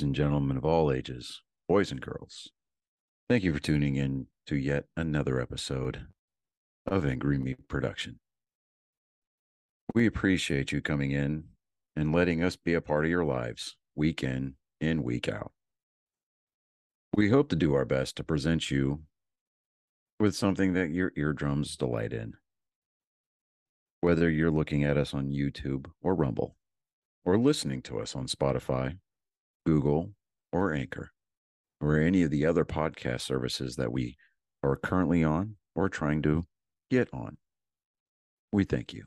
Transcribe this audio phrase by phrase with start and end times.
[0.00, 2.48] ladies and gentlemen of all ages, boys and girls.
[3.28, 6.06] Thank you for tuning in to yet another episode
[6.86, 8.18] of Angry Meat Production.
[9.94, 11.44] We appreciate you coming in
[11.94, 15.52] and letting us be a part of your lives week in and week out.
[17.14, 19.02] We hope to do our best to present you
[20.18, 22.36] with something that your eardrums delight in.
[24.00, 26.56] Whether you're looking at us on YouTube or Rumble,
[27.22, 28.96] or listening to us on Spotify,
[29.66, 30.12] Google,
[30.52, 31.10] or Anchor,
[31.80, 34.16] or any of the other podcast services that we
[34.62, 36.46] are currently on or trying to
[36.90, 37.36] get on.
[38.52, 39.04] We thank you.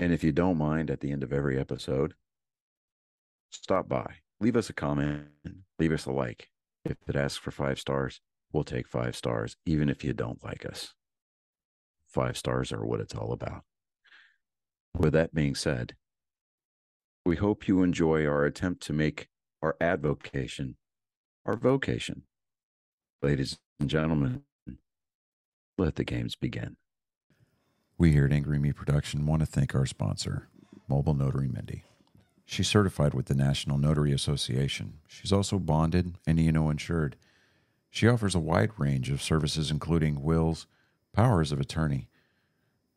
[0.00, 2.14] And if you don't mind, at the end of every episode,
[3.50, 5.24] stop by, leave us a comment,
[5.78, 6.48] leave us a like.
[6.84, 8.20] If it asks for five stars,
[8.52, 10.94] we'll take five stars, even if you don't like us.
[12.08, 13.62] Five stars are what it's all about.
[14.96, 15.94] With that being said,
[17.28, 19.28] we hope you enjoy our attempt to make
[19.60, 20.76] our advocation
[21.44, 22.22] our vocation.
[23.22, 24.44] Ladies and gentlemen,
[25.76, 26.76] let the games begin.
[27.98, 30.48] We here at Angry Me Production want to thank our sponsor,
[30.88, 31.84] Mobile Notary Mindy.
[32.46, 35.00] She's certified with the National Notary Association.
[35.06, 37.16] She's also bonded and E&O insured.
[37.90, 40.66] She offers a wide range of services, including wills,
[41.12, 42.08] powers of attorney,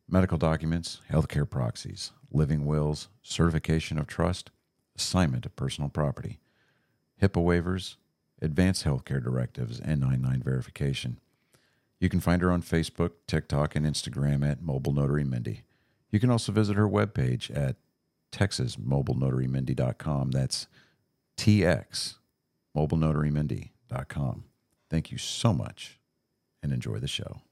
[0.08, 4.50] medical documents, healthcare proxies, living wills, certification of trust,
[4.96, 6.38] assignment of personal property,
[7.20, 7.96] HIPAA waivers,
[8.40, 11.18] advanced healthcare directives, and 99 verification.
[12.00, 15.62] You can find her on Facebook, TikTok, and Instagram at Mobile Notary Mindy.
[16.10, 17.76] You can also visit her webpage at
[18.32, 20.30] texasmobilenotarymindy.com.
[20.32, 20.66] That's
[21.36, 22.16] TX
[22.76, 24.44] mobilenotarymindy.com.
[24.90, 26.00] Thank you so much
[26.62, 27.42] and enjoy the show.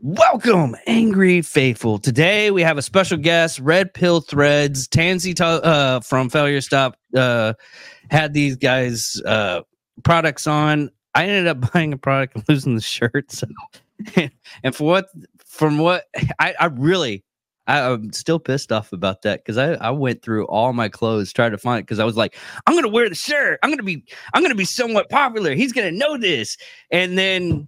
[0.00, 1.98] Welcome, Angry Faithful.
[1.98, 4.86] Today we have a special guest, Red Pill Threads.
[4.86, 7.54] Tansy uh, from Failure Stop uh,
[8.10, 9.62] had these guys' uh,
[10.04, 10.90] products on.
[11.14, 13.32] I ended up buying a product and losing the shirt.
[13.32, 13.46] So,
[14.62, 15.08] and for what,
[15.46, 16.04] from what
[16.38, 17.24] I, I really,
[17.66, 21.32] I, am still pissed off about that because I, I went through all my clothes
[21.32, 23.60] trying to find it because I was like, I'm gonna wear the shirt.
[23.62, 24.04] I'm gonna be,
[24.34, 25.54] I'm gonna be somewhat popular.
[25.54, 26.58] He's gonna know this,
[26.90, 27.66] and then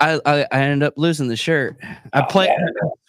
[0.00, 1.78] I, I, I ended up losing the shirt.
[2.12, 2.56] I oh, play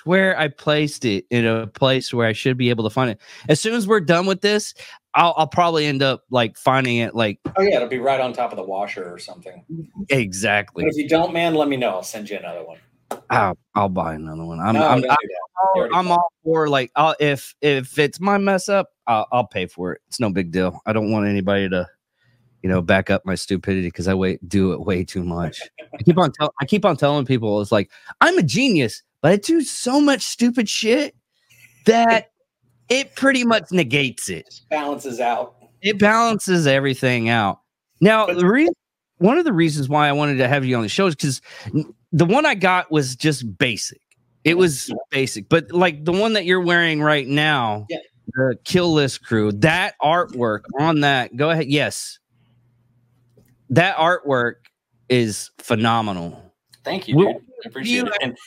[0.02, 3.20] swear I placed it in a place where I should be able to find it.
[3.50, 4.74] As soon as we're done with this,
[5.14, 8.34] I'll, I'll probably end up like finding it like oh yeah, it'll be right on
[8.34, 9.66] top of the washer or something.
[10.10, 10.84] Exactly.
[10.84, 11.90] But if you don't, man, let me know.
[11.90, 12.78] I'll send you another one.
[13.30, 14.60] I'll, I'll buy another one.
[14.60, 15.18] I'm no, I'm, I'm,
[15.58, 19.66] all, I'm all for like I'll, if if it's my mess up, I'll, I'll pay
[19.66, 20.02] for it.
[20.08, 20.80] It's no big deal.
[20.86, 21.88] I don't want anybody to
[22.64, 25.62] you know, back up my stupidity because I wait do it way too much.
[25.94, 27.92] I keep on tell I keep on telling people it's like
[28.22, 31.16] I'm a genius, but I do so much stupid shit
[31.86, 32.32] that
[32.90, 34.62] it pretty much negates it.
[34.70, 35.56] Balances out.
[35.82, 37.62] It balances everything out.
[38.02, 38.74] Now, but- the reason
[39.20, 41.42] one of the reasons why I wanted to have you on the show is because
[42.12, 44.02] the one I got was just basic.
[44.44, 47.98] It was basic, but like the one that you're wearing right now, yeah.
[48.28, 51.36] the Kill List Crew, that artwork on that.
[51.36, 51.68] Go ahead.
[51.68, 52.20] Yes,
[53.70, 54.56] that artwork
[55.10, 56.54] is phenomenal.
[56.84, 57.28] Thank you, dude.
[57.28, 58.14] I appreciate it.
[58.22, 58.38] And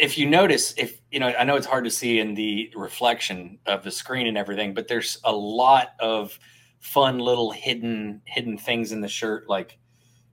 [0.00, 3.58] if you notice, if you know, I know it's hard to see in the reflection
[3.66, 6.38] of the screen and everything, but there's a lot of
[6.80, 9.48] fun little hidden hidden things in the shirt.
[9.48, 9.78] Like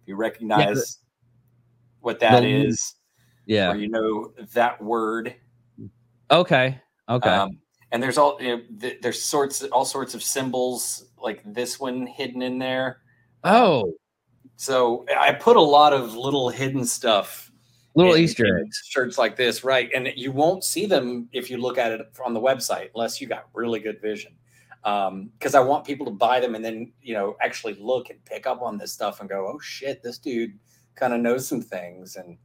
[0.05, 1.07] you recognize yeah,
[1.99, 2.95] what that the, is,
[3.45, 5.35] yeah, or you know that word.
[6.29, 6.79] Okay.
[7.09, 7.29] Okay.
[7.29, 7.59] Um,
[7.91, 12.07] and there's all you know, th- there's sorts all sorts of symbols like this one
[12.07, 13.01] hidden in there.
[13.43, 13.93] Oh,
[14.61, 17.51] so I put a lot of little hidden stuff,
[17.95, 19.89] little in, Easter eggs, shirts like this, right?
[19.95, 23.25] And you won't see them if you look at it on the website unless you
[23.25, 24.33] got really good vision.
[24.83, 28.23] Because um, I want people to buy them and then you know actually look and
[28.25, 30.59] pick up on this stuff and go, oh shit, this dude
[30.93, 32.38] kind of knows some things and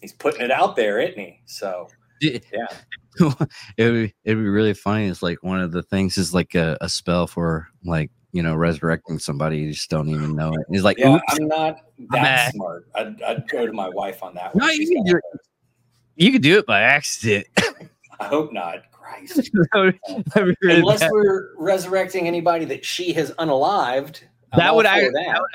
[0.00, 1.40] he's putting it out there, isn't he?
[1.46, 1.88] So
[2.20, 2.38] yeah.
[3.76, 5.08] it would it'd be really funny.
[5.08, 8.54] It's like one of the things is like a, a spell for like you know,
[8.54, 10.66] resurrecting somebody you just don't even know it.
[10.70, 11.78] He's like, yeah, I'm not
[12.10, 12.86] that smart.
[12.94, 14.54] I'd, I'd, go to my wife on that.
[14.54, 14.66] One.
[14.66, 15.40] No, you can, do it.
[16.16, 17.46] you can do it by accident.
[18.20, 18.82] I hope not.
[18.92, 19.50] Christ.
[20.62, 24.20] Unless we're resurrecting anybody that she has unalived.
[24.56, 25.12] That would, I, that.
[25.12, 25.50] that would,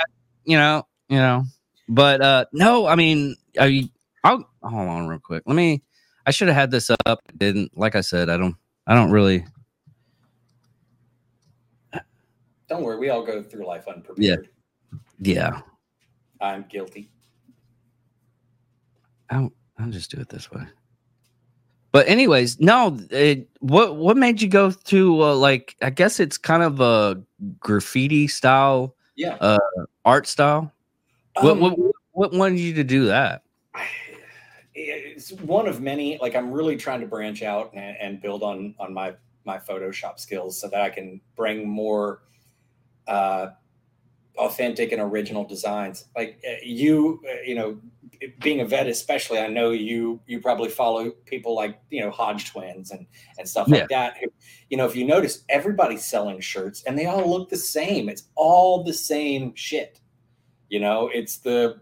[0.46, 1.46] you know, you know,
[1.90, 3.90] but uh no, I mean, are you,
[4.24, 5.44] I'll hold on real quick.
[5.46, 5.84] Let me,
[6.26, 7.22] I should have had this up.
[7.38, 8.56] Didn't, like I said, I don't,
[8.88, 9.46] I don't really
[12.70, 14.50] Don't worry, we all go through life unprepared.
[15.20, 15.34] Yeah.
[15.36, 15.62] Yeah.
[16.42, 17.10] I'm guilty.
[19.30, 20.64] I'll I'll just do it this way.
[21.92, 22.98] but anyways, no.
[23.10, 25.76] It, what what made you go to uh, like?
[25.82, 27.22] I guess it's kind of a
[27.60, 29.36] graffiti style, Yeah.
[29.42, 29.58] uh,
[30.06, 30.72] art style.
[31.42, 31.78] what, Um, what
[32.12, 33.44] what wanted you to do that?
[34.76, 38.74] it's one of many like i'm really trying to branch out and, and build on
[38.80, 39.14] on my
[39.46, 42.22] my photoshop skills so that i can bring more
[43.08, 43.48] uh
[44.38, 46.06] authentic and original designs.
[46.16, 47.80] Like uh, you uh, you know
[48.40, 52.50] being a vet especially i know you you probably follow people like you know hodge
[52.52, 53.06] twins and
[53.38, 53.80] and stuff Yeah.
[53.80, 54.16] like that
[54.70, 58.08] you know if you notice everybody's selling shirts and they all look the same.
[58.10, 60.00] It's all the same shit.
[60.70, 61.82] You know it's the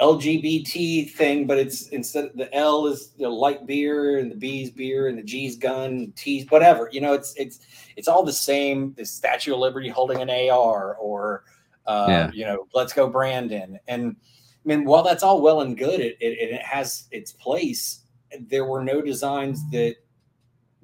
[0.00, 4.70] LGBT thing, but it's instead the L is you know, light beer and the B's
[4.70, 6.88] beer and the G's gun, T's whatever.
[6.90, 7.60] You know, it's it's
[7.96, 8.92] it's all the same.
[8.96, 11.44] The Statue of Liberty holding an AR, or
[11.86, 12.30] uh, Yeah.
[12.32, 13.78] you know, let's go Brandon.
[13.86, 18.00] And I mean, while that's all well and good, it, it it has its place.
[18.48, 19.94] There were no designs that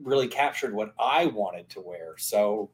[0.00, 2.70] really captured what I wanted to wear, so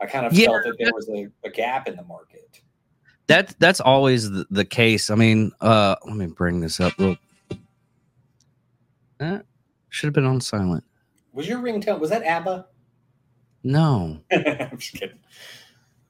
[0.00, 2.62] I kind of Yeah, felt that there was a, a gap in the market.
[3.28, 5.10] That's that's always the, the case.
[5.10, 6.94] I mean, uh, let me bring this up.
[6.98, 7.16] Real,
[9.20, 9.40] eh,
[9.90, 10.82] should have been on silent.
[11.34, 12.00] Was your ringtone?
[12.00, 12.66] Was that ABBA?
[13.64, 15.18] No, I'm just kidding.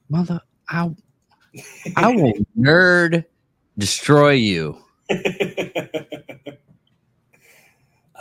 [0.09, 0.39] mother,
[0.69, 0.89] I
[1.97, 3.25] I will nerd
[3.77, 4.77] destroy you.
[5.09, 5.17] I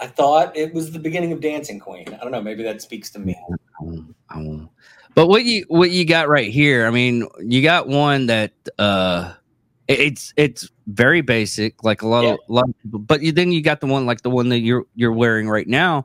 [0.07, 2.09] thought it was the beginning of Dancing Queen.
[2.15, 2.43] I don't know.
[2.43, 3.37] Maybe that speaks to me.
[3.81, 4.71] I won't, I won't.
[5.15, 6.87] But what you what you got right here?
[6.87, 9.35] I mean, you got one that uh,
[9.89, 12.33] it's it's very basic, like a lot Yeah.
[12.35, 12.99] of a lot of people.
[13.01, 15.67] But you, then you got the one like the one that you're you're wearing right
[15.67, 16.05] now.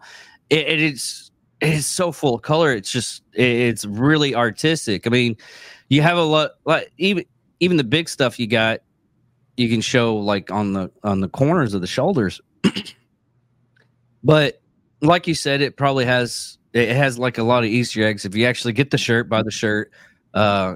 [0.49, 2.73] It, it is it is so full of color.
[2.73, 5.05] It's just it- it's really artistic.
[5.05, 5.37] I mean,
[5.89, 7.25] you have a lot like even
[7.59, 8.79] even the big stuff you got.
[9.57, 12.41] You can show like on the on the corners of the shoulders.
[14.23, 14.61] but
[15.01, 18.25] like you said, it probably has it has like a lot of Easter eggs.
[18.25, 19.91] If you actually get the shirt, buy the shirt,
[20.33, 20.75] uh,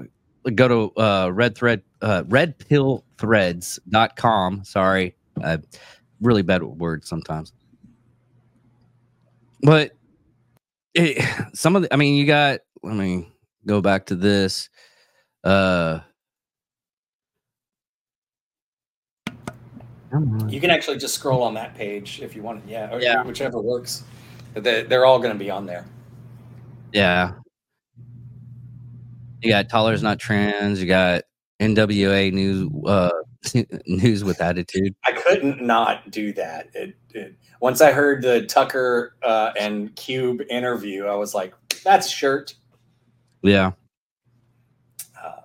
[0.54, 4.64] go to uh, red thread uh, redpillthreads.com.
[4.64, 5.58] Sorry, uh,
[6.20, 7.52] really bad words sometimes.
[9.62, 9.92] But
[10.94, 11.24] it,
[11.54, 12.60] some of the, I mean, you got.
[12.82, 13.32] Let me
[13.66, 14.68] go back to this.
[15.42, 16.00] Uh.
[20.48, 22.66] You can actually just scroll on that page if you want.
[22.66, 23.22] Yeah, or Yeah.
[23.24, 24.04] whichever works.
[24.60, 25.86] They're all going to be on there.
[26.92, 27.32] Yeah.
[29.42, 30.80] You got Tyler's not trans.
[30.80, 31.22] You got
[31.60, 33.10] NWA news uh
[33.86, 34.94] news with attitude.
[35.06, 36.68] I couldn't not do that.
[36.74, 41.54] It, it once I heard the Tucker uh, and Cube interview, I was like,
[41.84, 42.54] "That's shirt."
[43.42, 43.72] Yeah.
[45.22, 45.42] Uh,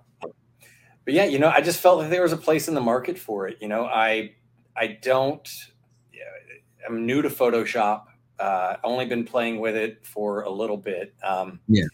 [1.06, 3.18] but yeah, you know, I just felt that there was a place in the market
[3.18, 3.58] for it.
[3.62, 4.34] You know, I
[4.76, 5.48] I don't.
[6.12, 6.22] yeah,
[6.88, 8.06] I'm new to Photoshop.
[8.40, 11.14] Uh, only been playing with it for a little bit.
[11.24, 11.86] Um, Yeah.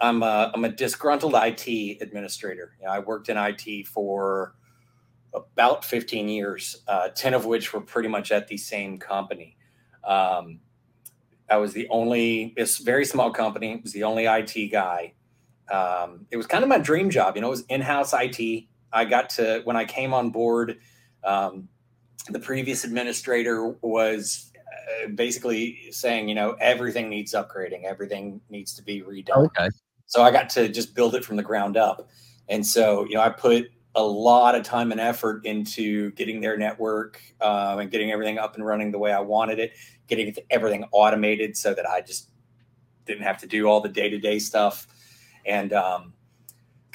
[0.00, 2.76] I'm a, I'm a disgruntled IT administrator.
[2.80, 4.54] You know, I worked in IT for
[5.32, 9.56] about 15 years, uh, 10 of which were pretty much at the same company.
[10.04, 10.60] Um,
[11.48, 13.72] I was the only, it's very small company.
[13.72, 15.14] It was the only IT guy.
[15.70, 17.36] Um, it was kind of my dream job.
[17.36, 18.64] You know, it was in-house IT.
[18.92, 20.78] I got to, when I came on board,
[21.24, 21.68] um,
[22.28, 24.45] the previous administrator was
[25.14, 27.84] basically saying, you know, everything needs upgrading.
[27.84, 29.46] Everything needs to be redone.
[29.46, 29.68] Okay.
[30.06, 32.08] So I got to just build it from the ground up.
[32.48, 36.56] And so, you know, I put a lot of time and effort into getting their
[36.56, 39.72] network um, and getting everything up and running the way I wanted it,
[40.06, 42.30] getting everything automated so that I just
[43.06, 44.86] didn't have to do all the day to day stuff.
[45.46, 46.12] And um,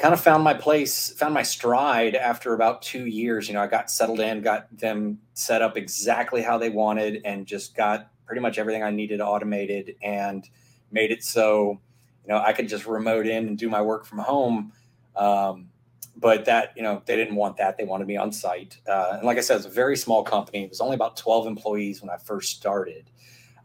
[0.01, 3.47] kind of found my place, found my stride after about two years.
[3.47, 7.45] You know, I got settled in, got them set up exactly how they wanted, and
[7.45, 10.49] just got pretty much everything I needed automated and
[10.91, 11.79] made it so
[12.25, 14.73] you know i could just remote in and do my work from home.
[15.15, 15.69] Um,
[16.17, 18.79] but that you know they didn't want that they wanted me on site.
[18.87, 21.45] Uh, and like i said it's a very small company it was only about 12
[21.45, 23.09] employees when i first started.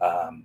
[0.01, 0.45] Um,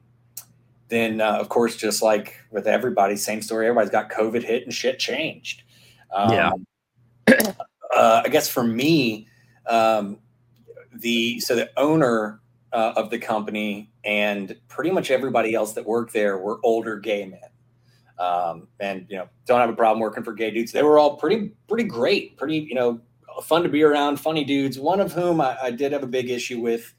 [0.87, 4.73] then uh, of course just like with everybody same story everybody's got covid hit and
[4.73, 5.63] shit changed
[6.13, 6.51] um, Yeah.
[7.95, 9.27] uh, i guess for me
[9.67, 10.17] um,
[10.93, 12.41] the so the owner
[12.73, 17.25] uh, of the company and pretty much everybody else that worked there were older gay
[17.25, 17.39] men.
[18.17, 20.71] Um, and you know don't have a problem working for gay dudes.
[20.71, 23.01] They were all pretty pretty great pretty you know
[23.43, 26.29] fun to be around funny dudes one of whom i, I did have a big
[26.29, 26.93] issue with.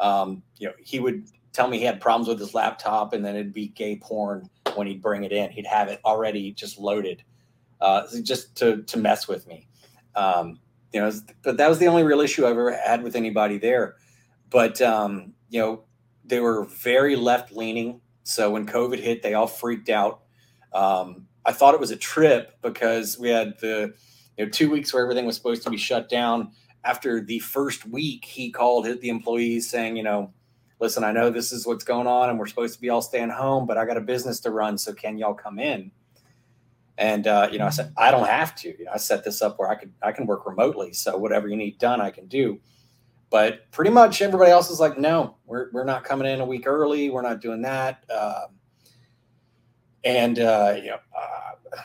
[0.00, 3.36] Um, you know he would tell me he had problems with his laptop and then
[3.36, 5.50] it'd be gay porn when he'd bring it in.
[5.50, 7.22] He'd have it already just loaded
[7.82, 9.68] uh, just to to mess with me
[10.14, 10.58] um,
[10.92, 11.12] you know
[11.42, 13.96] but that was the only real issue i've ever had with anybody there
[14.50, 15.84] but um, you know
[16.24, 18.00] they were very left leaning.
[18.22, 20.22] So when COVID hit, they all freaked out.
[20.72, 23.94] Um, I thought it was a trip because we had the
[24.36, 26.52] you know two weeks where everything was supposed to be shut down.
[26.84, 30.32] After the first week, he called the employees saying, you know,
[30.80, 33.30] listen, I know this is what's going on, and we're supposed to be all staying
[33.30, 35.92] home, but I got a business to run, so can y'all come in?
[37.02, 38.68] And uh, you know, I said I don't have to.
[38.78, 41.48] You know, I set this up where I could I can work remotely, so whatever
[41.48, 42.60] you need done, I can do.
[43.28, 46.64] But pretty much everybody else is like, no, we're we're not coming in a week
[46.64, 47.10] early.
[47.10, 48.04] We're not doing that.
[48.08, 48.54] Um,
[50.04, 51.80] and uh, you know, uh,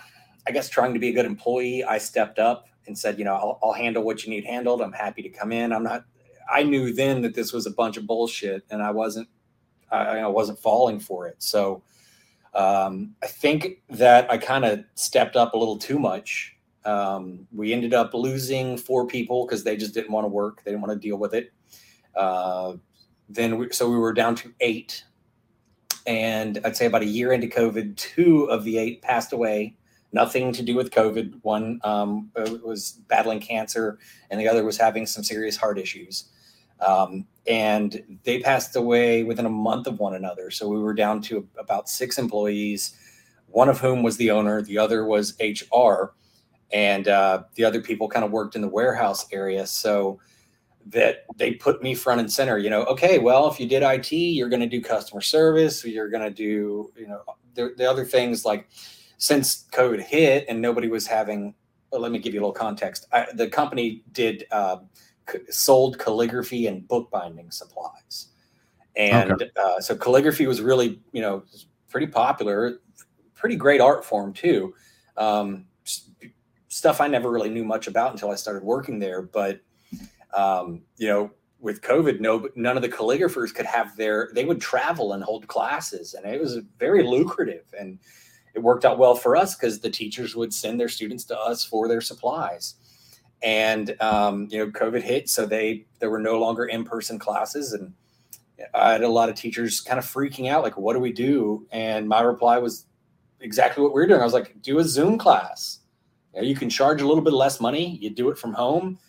[0.48, 3.34] I guess trying to be a good employee, I stepped up and said, you know,
[3.34, 4.84] I'll, I'll handle what you need handled.
[4.84, 5.74] I'm happy to come in.
[5.74, 6.06] I'm not.
[6.48, 9.30] I knew then that this was a bunch of bullshit, and I wasn't.
[9.90, 11.38] I, I wasn't falling for it.
[11.42, 11.82] So
[12.58, 16.56] um, I think that I kind of stepped up a little too much.
[16.86, 20.64] Um, we ended up losing four people because they just didn't want to work.
[20.64, 21.54] They didn't want to deal with it.
[22.16, 22.74] Uh,
[23.30, 25.04] then we, so we were down to eight,
[26.08, 29.76] and I'd say about a year into COVID, two of the eight passed away.
[30.12, 31.40] Nothing to do with COVID.
[31.44, 32.32] One um,
[32.64, 34.00] was battling cancer,
[34.32, 36.32] and the other was having some serious heart issues.
[36.80, 40.52] Um, and they passed away within a month of one another.
[40.52, 42.96] So we were down to about six employees,
[43.48, 46.14] one of whom was the owner, the other was HR,
[46.74, 49.66] and uh, the other people kind of worked in the warehouse area.
[49.66, 50.20] So
[50.90, 52.58] that they put me front and center.
[52.58, 56.10] You know, okay, well, if you did IT, you're going to do customer service, you're
[56.10, 57.24] going to do, you know,
[57.56, 58.70] the, the other things like
[59.18, 61.54] since COVID hit and nobody was having.
[61.92, 63.08] Well, let me give you a little context.
[63.12, 64.46] I, the company did.
[64.52, 64.78] Uh,
[65.50, 68.30] sold calligraphy and bookbinding supplies.
[68.96, 69.50] And okay.
[69.62, 71.44] uh, so calligraphy was really, you know,
[71.90, 72.80] pretty popular,
[73.36, 74.74] pretty great art form too.
[75.18, 75.66] Um,
[76.68, 79.22] stuff I never really knew much about until I started working there.
[79.22, 79.62] But,
[80.36, 84.62] um, you know, with COVID, no, none of the calligraphers could have their, they would
[84.62, 87.66] travel and hold classes and it was very lucrative.
[87.80, 88.00] And
[88.54, 91.64] it worked out well for us because the teachers would send their students to us
[91.64, 92.76] for their supplies
[93.44, 97.94] and um, you know covid hit so they there were no longer in-person classes and
[98.74, 101.68] i had a lot of teachers kind of freaking out like what do we do?
[101.72, 102.86] And my reply was
[103.40, 104.22] exactly what we are doing.
[104.22, 105.80] I was like do a zoom class.
[106.34, 109.00] You, know, you can charge a little bit less money you do it from home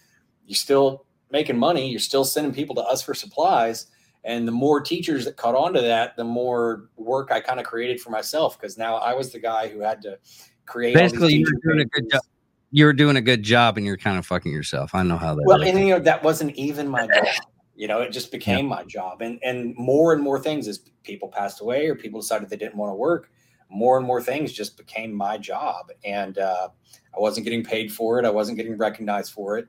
[0.47, 3.87] you're still making money you're still sending people to us for supplies.
[4.25, 7.67] And the more teachers that caught on to that the more work i kind of
[7.67, 10.19] created for myself because now i was the guy who had to
[10.67, 12.23] create basically you're doing a good job
[12.71, 14.95] you were doing a good job and you're kind of fucking yourself.
[14.95, 15.45] I know how that.
[15.47, 15.69] Well, is.
[15.69, 17.27] and you know that wasn't even my job.
[17.75, 18.77] You know, it just became yeah.
[18.77, 22.51] my job, and and more and more things as people passed away or people decided
[22.51, 23.31] they didn't want to work.
[23.71, 26.69] More and more things just became my job, and uh,
[27.17, 28.25] I wasn't getting paid for it.
[28.25, 29.69] I wasn't getting recognized for it,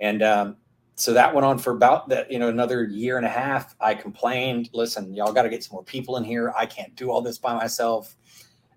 [0.00, 0.56] and um,
[0.96, 3.76] so that went on for about that you know another year and a half.
[3.80, 6.52] I complained, "Listen, y'all got to get some more people in here.
[6.56, 8.16] I can't do all this by myself."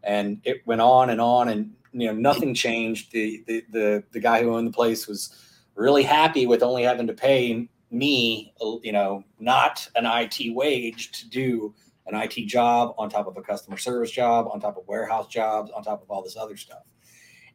[0.03, 3.11] And it went on and on, and you know nothing changed.
[3.11, 5.35] The, the the the guy who owned the place was
[5.75, 8.53] really happy with only having to pay me,
[8.83, 11.73] you know, not an IT wage to do
[12.05, 15.71] an IT job on top of a customer service job, on top of warehouse jobs,
[15.71, 16.83] on top of all this other stuff.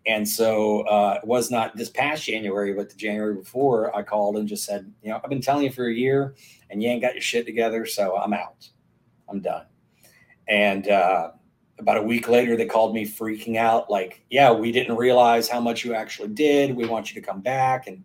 [0.07, 4.37] And so uh, it was not this past January, but the January before, I called
[4.37, 6.35] and just said, you know, I've been telling you for a year,
[6.71, 8.69] and you ain't got your shit together, so I'm out.
[9.29, 9.65] I'm done.
[10.47, 11.31] And uh,
[11.79, 15.61] about a week later they called me freaking out like yeah we didn't realize how
[15.61, 18.05] much you actually did we want you to come back and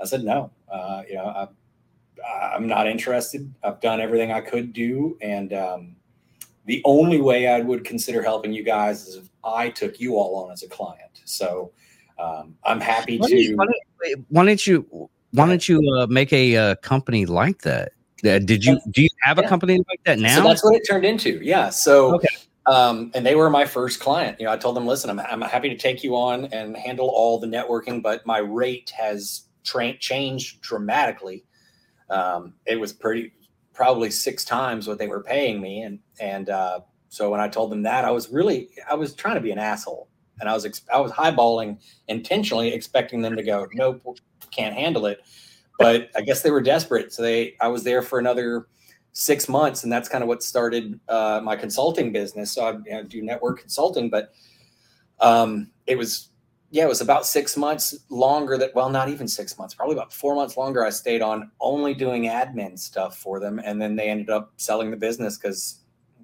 [0.00, 1.48] i said no uh, you know
[2.26, 5.96] I, am not interested i've done everything i could do and um,
[6.64, 10.44] the only way i would consider helping you guys is if i took you all
[10.44, 11.72] on as a client so
[12.18, 16.32] um, i'm happy why to why don't, why don't you why don't you uh, make
[16.32, 17.92] a uh, company like that
[18.24, 19.48] uh, did you do you have a yeah.
[19.48, 20.36] company like that now?
[20.36, 21.38] So that's what it turned into.
[21.42, 21.68] Yeah.
[21.68, 22.28] So okay.
[22.66, 24.40] Um, and they were my first client.
[24.40, 27.08] You know, I told them, listen, I'm, I'm happy to take you on and handle
[27.08, 31.44] all the networking, but my rate has tra- changed dramatically.
[32.10, 33.32] Um, it was pretty,
[33.72, 35.82] probably six times what they were paying me.
[35.82, 39.36] And, and, uh, so when I told them that, I was really, I was trying
[39.36, 40.08] to be an asshole
[40.40, 44.02] and I was, I was highballing intentionally expecting them to go, nope,
[44.50, 45.20] can't handle it.
[45.78, 47.12] But I guess they were desperate.
[47.12, 48.66] So they, I was there for another,
[49.18, 52.52] six months, and that's kind of what started uh, my consulting business.
[52.52, 54.34] So I you know, do network consulting, but
[55.20, 56.28] um, it was
[56.70, 60.12] yeah, it was about six months longer that well, not even six months, probably about
[60.12, 60.84] four months longer.
[60.84, 64.90] I stayed on only doing admin stuff for them, and then they ended up selling
[64.90, 65.80] the business because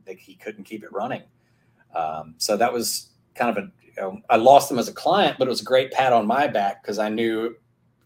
[0.07, 1.23] he couldn't keep it running.
[1.95, 5.39] Um, so that was kind of a you know, I lost them as a client,
[5.39, 7.57] but it was a great pat on my back because I knew,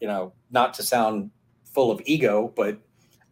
[0.00, 1.30] you know, not to sound
[1.64, 2.78] full of ego, but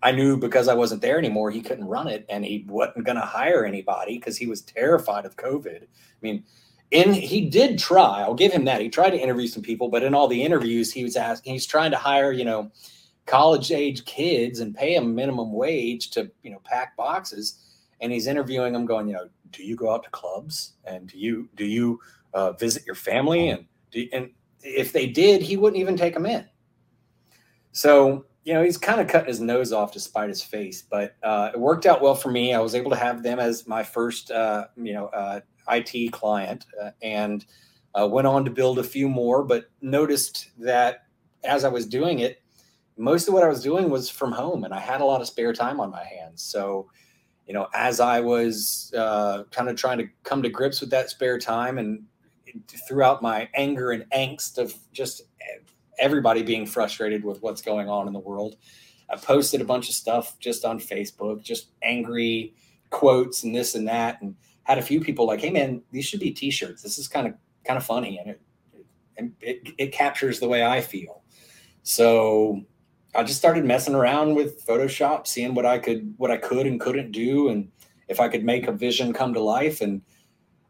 [0.05, 3.17] I knew because I wasn't there anymore, he couldn't run it and he wasn't going
[3.17, 5.83] to hire anybody because he was terrified of COVID.
[5.83, 5.87] I
[6.21, 6.45] mean,
[6.91, 8.83] in he did try, I'll give him that.
[8.83, 11.67] He tried to interview some people, but in all the interviews, he was asking, he's
[11.67, 12.71] trying to hire, you know,
[13.25, 17.61] college age kids and pay them minimum wage to, you know, pack boxes.
[18.03, 21.19] And he's interviewing them going, you know, do you go out to clubs and do
[21.19, 21.99] you, do you
[22.35, 23.49] uh, visit your family?
[23.49, 24.29] And, do, and
[24.63, 26.45] if they did, he wouldn't even take them in.
[27.73, 31.17] So you know, he's kind of cutting his nose off to spite his face, but
[31.23, 32.53] uh, it worked out well for me.
[32.53, 36.67] I was able to have them as my first, uh, you know, uh, IT client,
[36.81, 37.45] uh, and
[37.95, 39.43] uh, went on to build a few more.
[39.43, 41.07] But noticed that
[41.43, 42.43] as I was doing it,
[42.99, 45.27] most of what I was doing was from home, and I had a lot of
[45.27, 46.43] spare time on my hands.
[46.43, 46.91] So,
[47.47, 51.09] you know, as I was uh, kind of trying to come to grips with that
[51.09, 52.05] spare time, and
[52.87, 55.23] throughout my anger and angst of just
[55.99, 58.57] everybody being frustrated with what's going on in the world.
[59.11, 62.55] I posted a bunch of stuff just on Facebook, just angry
[62.91, 64.35] quotes and this and that, and
[64.65, 66.83] had a few people like, "Hey, man, these should be T-shirts.
[66.83, 67.35] This is kind of
[67.65, 68.41] kind of funny, and it,
[69.17, 71.23] it it, it captures the way I feel."
[71.83, 72.63] So
[73.15, 76.81] I just started messing around with Photoshop, seeing what I could what I could and
[76.81, 77.71] couldn't do, and
[78.09, 80.03] if I could make a vision come to life, and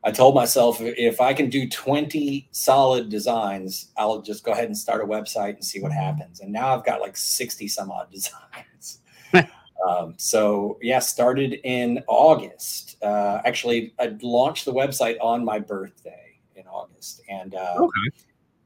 [0.05, 4.77] I told myself if I can do 20 solid designs, I'll just go ahead and
[4.77, 6.41] start a website and see what happens.
[6.41, 9.01] And now I've got like 60 some odd designs.
[9.89, 13.03] um, so yeah, started in August.
[13.03, 18.17] Uh, actually, I launched the website on my birthday in August, and uh, okay.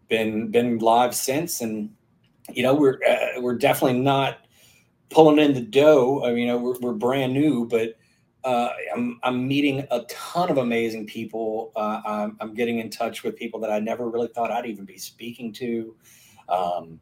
[0.09, 1.61] been been live since.
[1.61, 1.95] And
[2.51, 4.41] you know, we're uh, we're definitely not
[5.11, 6.23] pulling in the dough.
[6.25, 7.98] I mean, you know, we're, we're brand new, but
[8.49, 11.71] uh, I'm, I'm meeting a ton of amazing people.
[11.77, 14.87] Uh, I'm, I'm, getting in touch with people that I never really thought I'd even
[14.87, 15.95] be speaking to.
[16.49, 16.99] Um,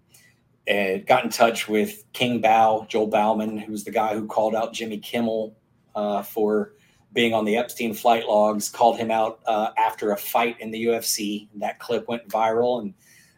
[0.67, 4.73] and got in touch with King Bao, Joel Bauman, who's the guy who called out
[4.73, 5.57] Jimmy Kimmel
[5.95, 6.73] uh, for
[7.13, 10.87] being on the Epstein flight logs, called him out uh, after a fight in the
[10.87, 11.47] UFC.
[11.55, 12.93] That clip went viral, and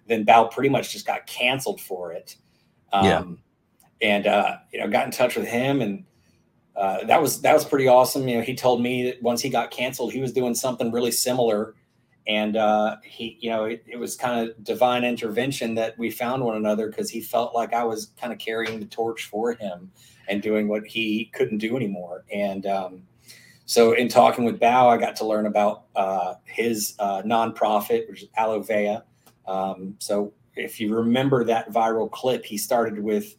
[0.07, 2.37] then Bao pretty much just got canceled for it.
[2.91, 3.25] Um, yeah.
[4.01, 6.05] And, uh, you know, got in touch with him and
[6.79, 8.29] uh, that was that was pretty awesome.
[8.29, 11.11] You know, he told me that once he got canceled, he was doing something really
[11.11, 11.75] similar,
[12.29, 16.45] and uh, he, you know, it, it was kind of divine intervention that we found
[16.45, 19.91] one another because he felt like I was kind of carrying the torch for him
[20.29, 22.25] and doing what he couldn't do anymore.
[22.33, 23.03] And um,
[23.67, 28.23] so, in talking with Bao, I got to learn about uh, his uh, nonprofit, which
[28.23, 29.03] is Aloevea.
[29.49, 33.35] Um, so, if you remember that viral clip, he started with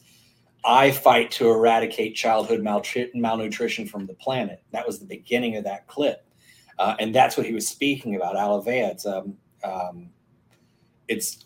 [0.65, 4.63] I fight to eradicate childhood malnutrition from the planet.
[4.71, 6.25] That was the beginning of that clip.
[6.77, 8.91] Uh, and that's what he was speaking about, Aloevea.
[8.91, 10.09] It's, um, um,
[11.07, 11.45] it's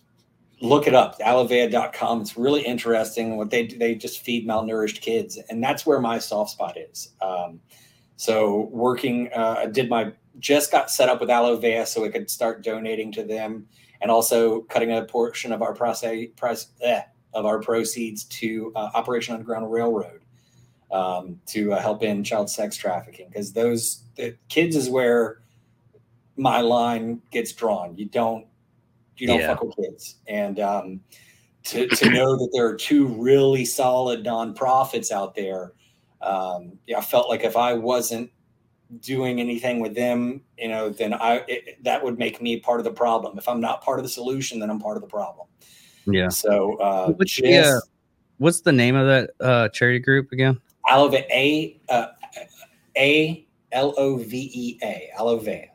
[0.61, 2.21] look it up, aloevea.com.
[2.21, 3.37] It's really interesting.
[3.37, 3.77] What they do.
[3.77, 7.13] they just feed malnourished kids, and that's where my soft spot is.
[7.21, 7.59] Um,
[8.15, 12.29] so working, uh, I did my just got set up with Aloevea so we could
[12.29, 13.67] start donating to them,
[14.01, 16.27] and also cutting a portion of our process,
[17.33, 20.21] of our proceeds to uh, Operation Underground Railroad
[20.91, 24.03] um, to uh, help in child sex trafficking because those
[24.49, 25.41] kids is where
[26.37, 27.97] my line gets drawn.
[27.97, 28.45] You don't
[29.17, 29.47] you don't yeah.
[29.47, 30.99] fuck with kids, and um,
[31.65, 35.73] to to know that there are two really solid nonprofits out there.
[36.21, 38.31] Um, yeah, I felt like if I wasn't
[38.99, 42.83] doing anything with them, you know, then I it, that would make me part of
[42.83, 43.37] the problem.
[43.37, 45.47] If I'm not part of the solution, then I'm part of the problem.
[46.05, 46.29] Yeah.
[46.29, 47.79] So, uh, Which, yeah,
[48.37, 50.59] what's the name of that uh, charity group again?
[50.89, 52.07] Alove A uh,
[52.97, 55.67] A L O V E A Aloevea.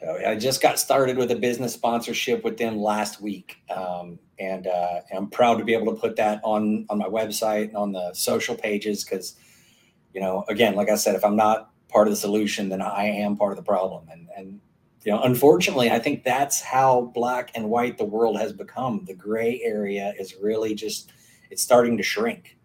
[0.00, 4.68] So I just got started with a business sponsorship with them last week, um, and
[4.68, 7.92] uh, I'm proud to be able to put that on on my website and on
[7.92, 9.34] the social pages because,
[10.14, 13.06] you know, again, like I said, if I'm not part of the solution, then I
[13.06, 14.60] am part of the problem, and and
[15.06, 19.04] you know, unfortunately, I think that's how black and white the world has become.
[19.04, 21.12] The gray area is really just
[21.48, 22.58] it's starting to shrink,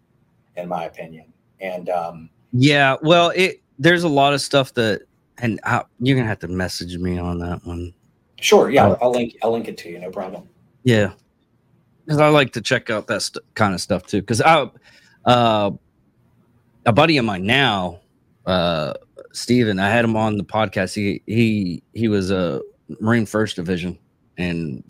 [0.56, 1.32] in my opinion.
[1.60, 5.02] And um, yeah, well, it there's a lot of stuff that,
[5.38, 7.94] and I, you're gonna have to message me on that one.
[8.40, 8.70] Sure.
[8.70, 10.00] Yeah, uh, I'll link I'll link it to you.
[10.00, 10.48] No problem.
[10.82, 11.12] Yeah,
[12.04, 14.20] because I like to check out that st- kind of stuff too.
[14.20, 14.68] Because I,
[15.26, 15.70] uh,
[16.86, 18.00] a buddy of mine now,
[18.46, 18.94] uh,
[19.32, 20.94] Steven, I had him on the podcast.
[20.94, 22.60] He he he was a
[23.00, 23.98] Marine First Division,
[24.38, 24.84] and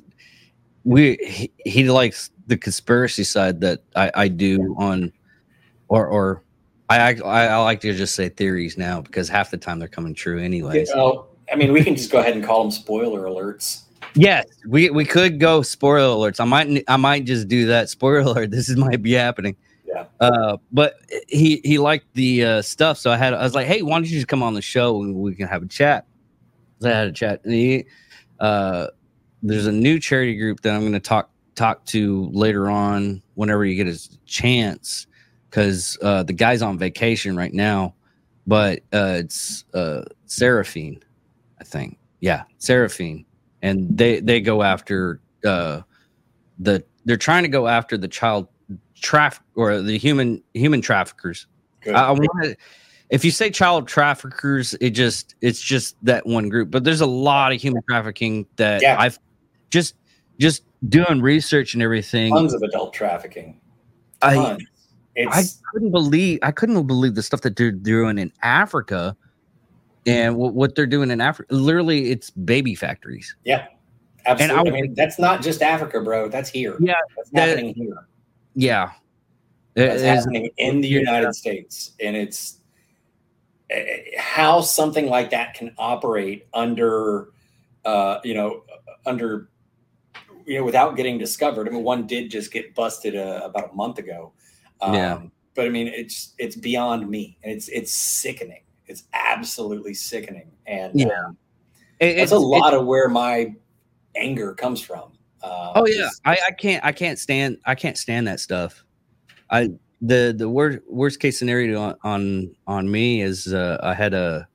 [0.85, 5.13] we he, he likes the conspiracy side that I, I do on,
[5.89, 6.43] or or
[6.89, 10.15] I, I I like to just say theories now because half the time they're coming
[10.15, 10.91] true anyways.
[10.91, 13.83] Oh, I mean, we can just go ahead and call them spoiler alerts.
[14.15, 16.41] Yes, we we could go spoiler alerts.
[16.41, 17.89] I might I might just do that.
[17.89, 18.51] Spoiler alert.
[18.51, 19.57] This is might be happening.
[19.93, 20.05] Yeah.
[20.21, 20.95] Uh, but
[21.29, 24.05] he he liked the uh, stuff, so I had I was like, hey, why don't
[24.09, 26.07] you just come on the show and we can have a chat.
[26.85, 27.45] I had a chat.
[27.45, 27.85] And he,
[28.41, 28.89] uh,
[29.43, 33.65] there's a new charity group that I'm going to talk talk to later on whenever
[33.65, 35.07] you get a chance
[35.51, 37.95] because uh, the guy's on vacation right now,
[38.47, 41.03] but uh, it's uh, Seraphine,
[41.61, 41.99] I think.
[42.21, 43.27] Yeah, Seraphine,
[43.61, 45.83] and they they go after uh,
[46.59, 48.49] the they're trying to go after the child
[49.03, 51.47] traffic or the human human traffickers.
[51.83, 51.95] Good.
[51.95, 52.57] I, I want to.
[53.11, 56.71] If you say child traffickers, it just it's just that one group.
[56.71, 58.97] But there's a lot of human trafficking that Yeah.
[58.99, 59.19] I've
[59.71, 59.97] just
[60.41, 62.33] just doing research and everything.
[62.33, 63.61] Tons of adult trafficking.
[64.23, 64.63] I Tons.
[65.19, 69.15] I It's couldn't believe I couldn't believe the stuff that they're doing in Africa
[70.07, 71.55] and what, what they're doing in Africa.
[71.55, 73.37] Literally, it's baby factories.
[73.45, 73.67] Yeah,
[74.25, 74.71] absolutely.
[74.71, 76.29] I I, mean, that's not just Africa, bro.
[76.29, 76.77] That's here.
[76.81, 78.07] Yeah, that's that- happening here.
[78.55, 78.93] Yeah,
[79.75, 80.99] That's It is- happening in the yeah.
[81.01, 82.59] United States, and it's
[83.71, 87.29] eh, how something like that can operate under,
[87.87, 88.65] uh, you know,
[89.07, 89.49] under,
[90.45, 91.69] you know, without getting discovered.
[91.69, 94.33] I mean, one did just get busted uh, about a month ago.
[94.81, 95.23] Um, Yeah.
[95.55, 98.63] But I mean, it's it's beyond me, and it's it's sickening.
[98.87, 101.09] It's absolutely sickening, and Yeah.
[101.27, 101.37] um,
[102.01, 103.55] It- that's it's- a it's- lot of where my
[104.15, 105.12] anger comes from.
[105.43, 108.85] Um, Oh yeah, I, I can't I can't stand I can't stand that stuff.
[109.51, 114.15] I the the worst worst case scenario on on, on me is uh, I had
[114.15, 114.47] a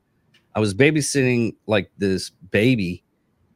[0.55, 3.03] I was babysitting like this baby,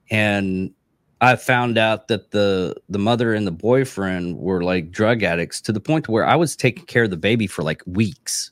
[0.09, 0.71] and
[1.19, 5.71] I found out that the the mother and the boyfriend were like drug addicts to
[5.71, 8.51] the point where I was taking care of the baby for like weeks,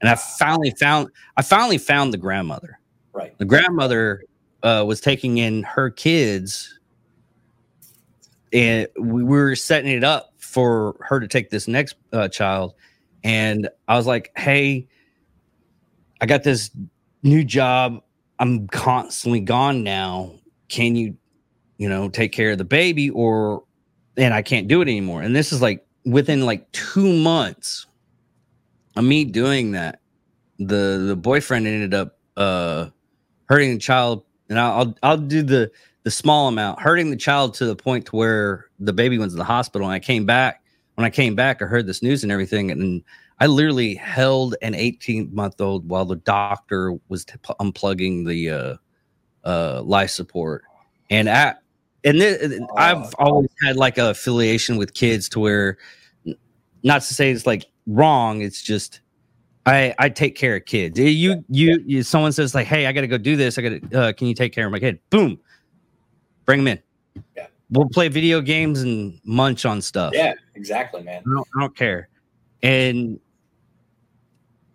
[0.00, 2.78] and I finally found I finally found the grandmother
[3.12, 3.36] right.
[3.38, 4.24] the grandmother
[4.62, 6.73] uh, was taking in her kids
[8.54, 12.74] and we were setting it up for her to take this next uh, child.
[13.24, 14.86] And i was like hey
[16.20, 16.70] i got this
[17.22, 18.02] new job.
[18.38, 20.32] I'm constantly gone now.
[20.68, 21.16] Can you
[21.78, 23.64] you know take care of the baby or
[24.16, 25.22] and i can't do it anymore.
[25.22, 27.86] And this is like within like two months
[28.96, 30.00] of me doing that
[30.58, 32.90] the the boyfriend ended up uh
[33.48, 34.24] hurting the child.
[34.48, 35.72] And I'll I'll, I'll do the
[36.04, 39.36] the small amount hurting the child to the point to where the baby went to
[39.36, 40.62] the hospital and I came back
[40.94, 43.02] when I came back I heard this news and everything and
[43.40, 48.76] I literally held an 18 month old while the doctor was t- unplugging the uh
[49.44, 50.62] uh life support
[51.10, 51.62] and at
[52.04, 55.78] and th- I've always had like an affiliation with kids to where
[56.82, 59.00] not to say it's like wrong it's just
[59.66, 60.98] I I take care of kids.
[60.98, 63.56] You you, you someone says like, "Hey, I got to go do this.
[63.56, 65.38] I got to uh, can you take care of my kid?" Boom.
[66.46, 66.78] Bring them
[67.16, 67.22] in.
[67.36, 67.46] Yeah.
[67.70, 70.12] We'll play video games and munch on stuff.
[70.14, 71.22] Yeah, exactly, man.
[71.26, 72.08] I don't, I don't care.
[72.62, 73.18] And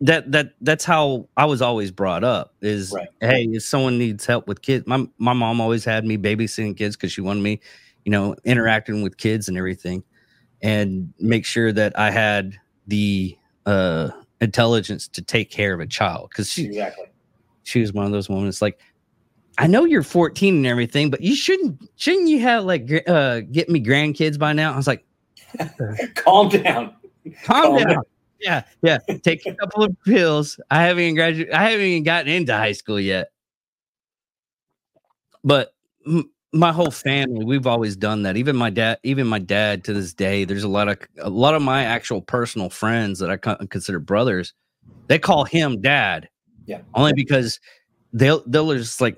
[0.01, 3.10] that that that's how I was always brought up is Right.
[3.19, 6.95] hey, if someone needs help with kids, my my mom always had me babysitting kids
[6.95, 7.60] because she wanted me,
[8.05, 10.03] you know, interacting with kids and everything,
[10.62, 14.10] and make sure that I had the uh
[14.41, 17.05] intelligence to take care of a child because she Exactly.
[17.63, 18.47] she was one of those women.
[18.47, 18.79] It's like,
[19.59, 23.69] I know you're 14 and everything, but you shouldn't shouldn't you have like uh get
[23.69, 24.73] me grandkids by now?
[24.73, 25.05] I was like,
[26.15, 26.95] Calm down.
[27.43, 27.87] calm Calm down.
[27.87, 28.03] down.
[28.39, 28.99] Yeah, yeah.
[29.21, 30.57] Take a couple of pills.
[30.71, 31.53] I haven't even graduated.
[31.53, 33.31] I haven't even gotten into high school yet.
[35.43, 35.73] But
[36.07, 38.37] m- my whole family, we've always done that.
[38.37, 40.45] Even my dad, even my dad to this day.
[40.45, 43.99] There's a lot of a lot of my actual personal friends that I co- consider
[43.99, 44.53] brothers.
[45.07, 46.29] They call him dad.
[46.65, 46.81] Yeah.
[46.93, 47.59] Only because
[48.13, 49.17] they'll they'll just like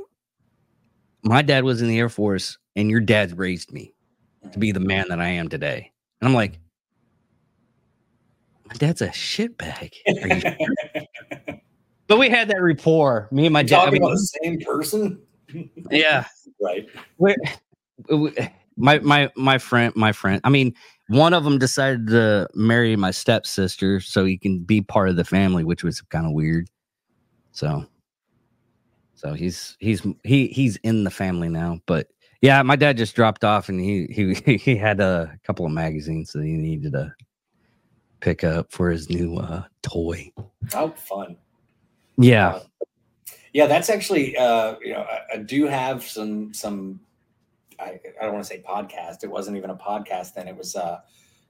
[1.23, 3.93] my dad was in the Air Force and your dad raised me
[4.51, 5.91] to be the man that I am today.
[6.19, 6.59] And I'm like,
[8.67, 9.91] my dad's a shitbag.
[10.07, 11.55] Are you sure?
[12.07, 13.27] but we had that rapport.
[13.31, 13.87] Me and my You dad.
[13.87, 15.21] I mean, about the same person?
[15.91, 16.25] yeah.
[16.61, 16.87] Right.
[17.17, 17.35] We're,
[18.09, 18.33] we-
[18.77, 20.41] my my my friend my friend.
[20.43, 20.73] I mean,
[21.07, 25.25] one of them decided to marry my stepsister so he can be part of the
[25.25, 26.69] family, which was kind of weird.
[27.51, 27.85] So,
[29.21, 31.79] so he's he's he he's in the family now.
[31.85, 32.07] But
[32.41, 36.31] yeah, my dad just dropped off, and he he he had a couple of magazines
[36.31, 37.13] that he needed to
[38.19, 40.31] pick up for his new uh toy.
[40.71, 41.37] How fun.
[42.17, 42.59] Yeah,
[43.53, 46.99] Yeah, that's actually uh, you know, I, I do have some some
[47.79, 49.23] I, I don't want to say podcast.
[49.23, 50.47] It wasn't even a podcast then.
[50.47, 50.99] It was uh,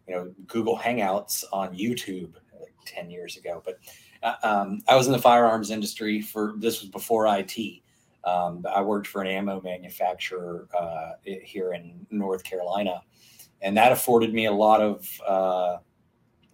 [0.09, 3.61] you know, Google Hangouts on YouTube like 10 years ago.
[3.63, 4.10] But uh,
[4.43, 7.81] um, I was in the firearms industry for this was before IT.
[8.23, 13.01] Um, I worked for an ammo manufacturer uh, here in North Carolina,
[13.61, 15.77] and that afforded me a lot of uh,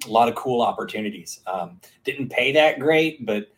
[0.06, 1.42] a lot of cool opportunities.
[1.46, 3.50] Um, didn't pay that great, but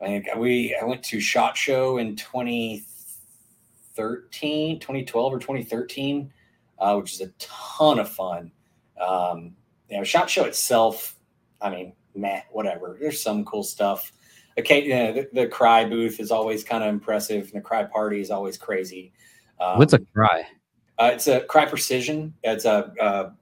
[0.00, 6.32] I think we I went to Shot Show in 2013, 2012 or 2013,
[6.78, 8.50] uh, which is a ton of fun.
[9.00, 9.54] Um,
[9.88, 11.16] you know, Shot Show itself,
[11.60, 12.96] I mean, meh, whatever.
[13.00, 14.12] There's some cool stuff.
[14.58, 17.90] Okay, you know, the, the Crye booth is always kind of impressive, and the Crye
[17.90, 19.12] party is always crazy.
[19.60, 20.44] Um, What's a Crye?
[20.98, 22.32] Uh, it's a Crye Precision.
[22.42, 23.32] It's a, a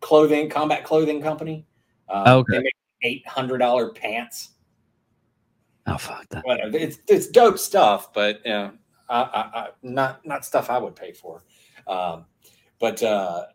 [0.00, 1.66] clothing combat clothing company.
[2.08, 2.56] Um, okay.
[2.56, 4.50] They make eight hundred dollar pants.
[5.86, 6.44] Oh fuck that!
[6.44, 6.76] Whatever.
[6.76, 8.72] It's it's dope stuff, but you know,
[9.08, 11.42] I, I, I, not not stuff I would pay for.
[11.88, 12.26] Um,
[12.78, 13.46] but uh,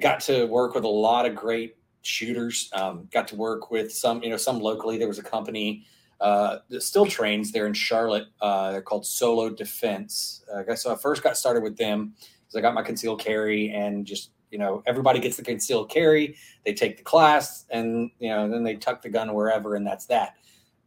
[0.00, 2.70] got to work with a lot of great shooters.
[2.72, 4.98] Um, got to work with some, you know, some locally.
[4.98, 5.84] There was a company
[6.20, 8.28] uh, that still trains there in Charlotte.
[8.40, 10.44] Uh, they're called Solo Defense.
[10.52, 14.04] Uh, so I first got started with them because I got my concealed carry and
[14.04, 16.36] just you know everybody gets the concealed carry.
[16.64, 20.06] They take the class and you know then they tuck the gun wherever and that's
[20.06, 20.34] that.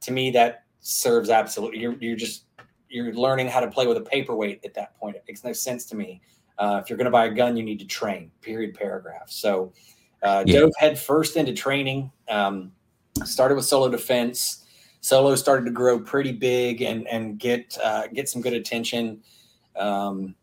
[0.01, 1.79] To me, that serves absolutely.
[1.79, 2.45] You're you're just
[2.89, 5.15] you're learning how to play with a paperweight at that point.
[5.15, 6.21] It makes no sense to me.
[6.59, 8.29] Uh, if you're going to buy a gun, you need to train.
[8.41, 8.75] Period.
[8.75, 9.29] Paragraph.
[9.31, 9.73] So
[10.23, 10.61] uh, yeah.
[10.61, 12.11] dove head first into training.
[12.29, 12.71] Um,
[13.25, 14.65] started with solo defense.
[15.01, 19.21] Solo started to grow pretty big and and get uh, get some good attention.
[19.75, 20.35] Um,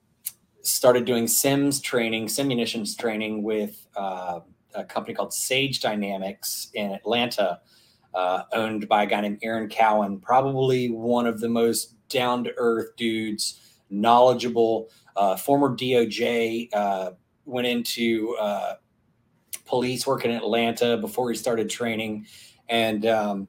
[0.63, 4.41] started doing sims training, simunitions training with uh,
[4.75, 7.61] a company called Sage Dynamics in Atlanta,
[8.15, 10.21] uh, owned by a guy named Aaron Cowan.
[10.21, 14.91] Probably one of the most down to earth dudes, knowledgeable.
[15.17, 17.13] Uh, former DOJ uh,
[17.45, 18.75] went into uh,
[19.71, 22.27] police work in Atlanta before he started training.
[22.69, 23.49] And um,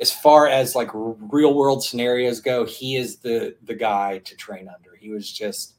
[0.00, 4.68] as far as like real world scenarios go, he is the the guy to train
[4.68, 4.96] under.
[4.96, 5.74] He was just,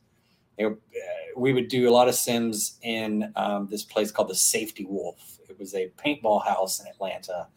[0.58, 4.30] you know, uh, we would do a lot of sims in um, this place called
[4.30, 5.40] the Safety Wolf.
[5.50, 7.48] It was a paintball house in Atlanta,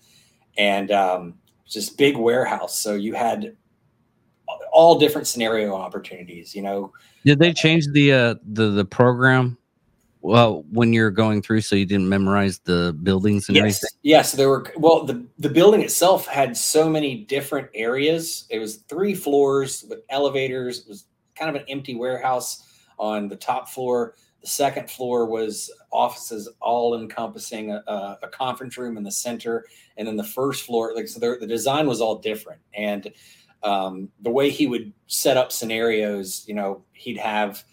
[0.56, 1.34] and um,
[1.68, 2.78] just big warehouse.
[2.78, 3.56] So you had
[4.72, 6.54] all different scenario opportunities.
[6.54, 6.92] You know,
[7.24, 9.58] did they change the uh, the the program
[10.22, 13.62] well when you're going through so you didn't memorize the buildings and yes.
[13.62, 13.90] everything?
[14.02, 18.46] Yes there were well the, the building itself had so many different areas.
[18.50, 20.80] It was three floors with elevators.
[20.80, 22.66] It was kind of an empty warehouse
[22.98, 24.14] on the top floor.
[24.42, 29.66] The second floor was offices all encompassing a, a conference room in the center.
[29.96, 32.60] And then the first floor like so the design was all different.
[32.74, 33.12] And
[33.62, 37.64] um, the way he would set up scenarios you know he'd have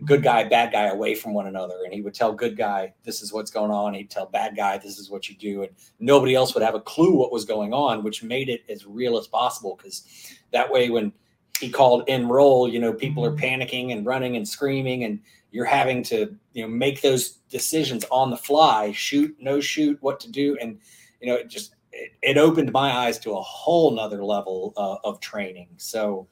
[0.00, 1.76] good guy, bad guy away from one another.
[1.84, 3.94] And he would tell good guy, this is what's going on.
[3.94, 5.62] He'd tell bad guy, this is what you do.
[5.62, 8.86] And nobody else would have a clue what was going on, which made it as
[8.86, 9.76] real as possible.
[9.76, 10.04] Because
[10.52, 11.12] that way, when
[11.60, 15.20] he called enroll, you know, people are panicking and running and screaming, and
[15.52, 20.18] you're having to, you know, make those decisions on the fly, shoot, no shoot, what
[20.20, 20.56] to do.
[20.60, 20.80] And,
[21.20, 24.96] you know, it just, it, it opened my eyes to a whole nother level uh,
[25.08, 25.68] of training.
[25.76, 26.26] So,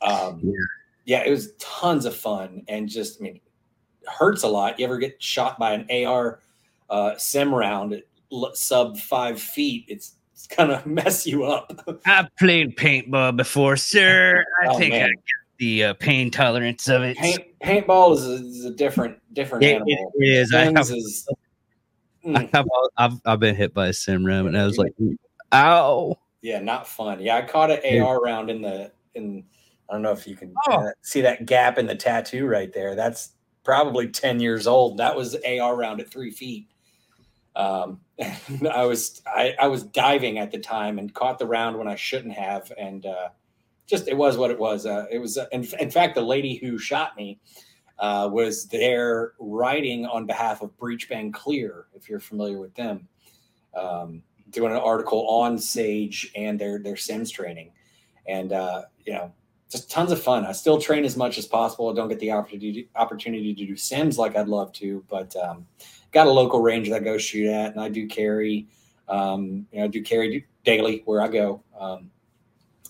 [0.00, 0.52] um, yeah
[1.04, 3.40] yeah, it was tons of fun and just, I mean,
[4.06, 4.78] hurts a lot.
[4.78, 6.40] You ever get shot by an AR
[6.90, 8.04] uh, sim round at
[8.54, 9.84] sub five feet?
[9.88, 11.72] It's it's gonna mess you up.
[12.06, 14.44] I've played paintball before, sir.
[14.62, 15.04] I oh, think man.
[15.04, 15.20] I got
[15.58, 17.16] the uh, pain tolerance of it.
[17.16, 20.12] Paint, paintball is a, is a, different different it, animal.
[20.16, 20.52] It is.
[20.52, 21.28] I have, is,
[22.24, 22.36] mm.
[22.36, 24.92] I have I've, I've been hit by a sim round and I was like,
[25.52, 26.18] ow.
[26.42, 27.22] Yeah, not fun.
[27.22, 29.44] Yeah, I caught an AR round in the in
[29.88, 30.90] I don't know if you can oh.
[31.02, 32.94] see that gap in the tattoo right there.
[32.94, 33.32] That's
[33.64, 34.98] probably 10 years old.
[34.98, 36.68] That was AR round at three feet.
[37.56, 38.00] Um,
[38.72, 41.94] I was I, I, was diving at the time and caught the round when I
[41.94, 43.28] shouldn't have, and uh,
[43.86, 44.86] just it was what it was.
[44.86, 47.38] Uh, it was uh, in, in, fact the lady who shot me
[47.98, 53.06] uh, was there writing on behalf of Breach Bang Clear, if you're familiar with them,
[53.76, 57.70] um, doing an article on Sage and their their Sims training,
[58.26, 59.32] and uh, you know
[59.68, 60.44] just tons of fun.
[60.46, 61.90] I still train as much as possible.
[61.90, 65.66] I don't get the opportunity opportunity to do sims like I'd love to, but um,
[66.12, 68.68] got a local range that I go shoot at, and I do carry.
[69.08, 72.10] Um, you know, I do carry daily where I go, um,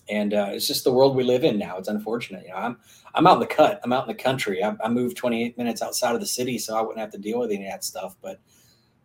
[0.09, 1.77] and uh, it's just the world we live in now.
[1.77, 2.43] It's unfortunate.
[2.43, 2.77] You know, I'm
[3.13, 3.79] I'm out in the cut.
[3.83, 4.63] I'm out in the country.
[4.63, 7.39] I, I moved 28 minutes outside of the city, so I wouldn't have to deal
[7.39, 8.15] with any of that stuff.
[8.21, 8.39] But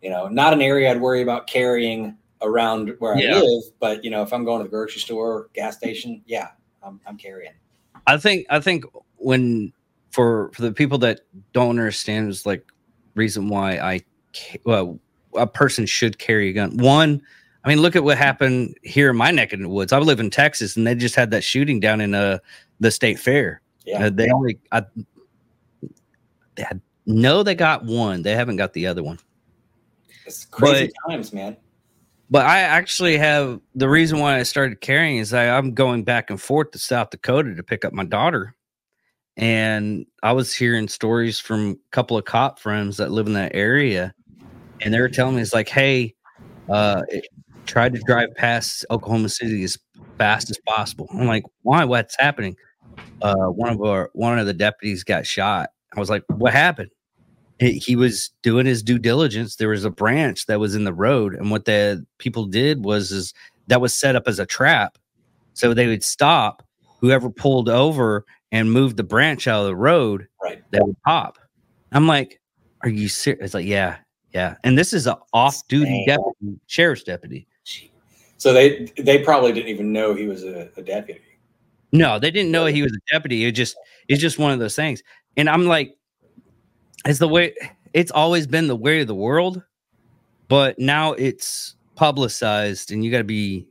[0.01, 3.37] you know, not an area I'd worry about carrying around where yeah.
[3.37, 3.63] I live.
[3.79, 6.49] But you know, if I'm going to the grocery store, gas station, yeah,
[6.83, 7.53] I'm, I'm carrying.
[8.07, 8.85] I think I think
[9.17, 9.73] when
[10.11, 11.21] for for the people that
[11.53, 12.65] don't understand is like
[13.15, 14.01] reason why I
[14.63, 14.99] well
[15.35, 16.77] a person should carry a gun.
[16.77, 17.21] One,
[17.63, 19.93] I mean, look at what happened here in my neck of the woods.
[19.93, 22.39] I live in Texas, and they just had that shooting down in uh,
[22.79, 23.61] the state fair.
[23.85, 24.05] Yeah.
[24.05, 24.83] Uh, they only, I,
[26.55, 28.23] they had, no, they got one.
[28.23, 29.19] They haven't got the other one.
[30.25, 31.55] It's crazy times, man.
[32.31, 36.29] But I actually have the reason why I started carrying is I, I'm going back
[36.29, 38.55] and forth to South Dakota to pick up my daughter.
[39.35, 43.51] And I was hearing stories from a couple of cop friends that live in that
[43.53, 44.13] area.
[44.79, 46.15] And they were telling me, it's like, hey,
[46.69, 47.01] uh,
[47.65, 49.77] try to drive past Oklahoma City as
[50.17, 51.07] fast as possible.
[51.13, 51.83] I'm like, why?
[51.83, 52.55] What's happening?
[53.21, 55.69] Uh, one of our one of the deputies got shot.
[55.95, 56.91] I was like, what happened?
[57.61, 59.55] He, he was doing his due diligence.
[59.55, 63.11] There was a branch that was in the road, and what the people did was
[63.11, 63.33] is
[63.67, 64.97] that was set up as a trap.
[65.53, 66.65] So they would stop
[66.99, 70.27] whoever pulled over and moved the branch out of the road.
[70.41, 70.63] Right.
[70.71, 71.37] That would pop.
[71.91, 72.41] I'm like,
[72.81, 73.45] are you serious?
[73.45, 73.97] It's like, yeah,
[74.33, 74.55] yeah.
[74.63, 76.17] And this is an off-duty Damn.
[76.17, 77.47] deputy, sheriff's deputy.
[78.37, 81.21] So they they probably didn't even know he was a, a deputy.
[81.91, 83.45] No, they didn't know he was a deputy.
[83.45, 85.03] It just it's just one of those things.
[85.37, 85.95] And I'm like,
[87.05, 87.53] it's the way
[87.93, 89.61] it's always been the way of the world,
[90.47, 93.67] but now it's publicized and you gotta be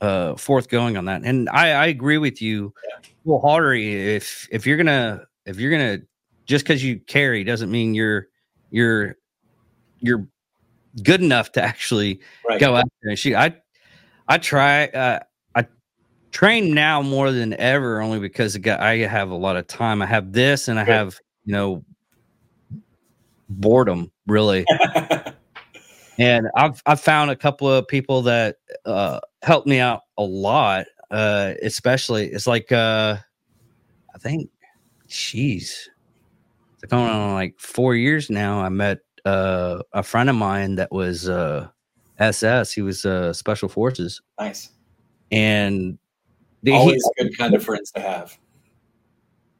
[0.00, 1.22] uh forthgoing on that.
[1.24, 2.72] And I, I agree with you
[3.24, 4.14] wholeheartedly.
[4.16, 5.98] If if you're gonna if you're gonna
[6.46, 8.28] just because you carry doesn't mean you're
[8.70, 9.16] you're
[10.00, 10.28] you're
[11.02, 12.60] good enough to actually Right.
[12.60, 13.34] go out there and shoot.
[13.34, 13.56] I
[14.28, 15.20] I try uh,
[15.54, 15.66] I
[16.32, 20.02] train now more than ever only because I have a lot of time.
[20.02, 21.84] I have this and I have you know
[23.48, 24.64] boredom really,
[26.18, 30.86] and I've I've found a couple of people that uh, helped me out a lot.
[31.10, 33.16] Uh, especially it's like uh,
[34.16, 34.48] I think,
[35.08, 35.88] jeez,
[36.72, 38.60] it's going on like four years now.
[38.60, 41.68] I met uh, a friend of mine that was uh,
[42.18, 42.72] SS.
[42.72, 44.70] He was uh, special forces, nice.
[45.30, 45.98] and
[46.62, 48.38] the, he, Always good kind of friends to have.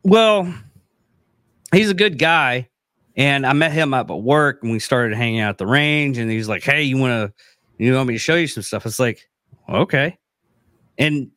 [0.04, 0.52] well,
[1.70, 2.70] he's a good guy.
[3.16, 6.18] And I met him up at work, and we started hanging out at the range.
[6.18, 7.84] And he's like, "Hey, you want to?
[7.84, 9.28] You want me to show you some stuff?" It's like,
[9.68, 10.18] okay.
[10.98, 11.30] And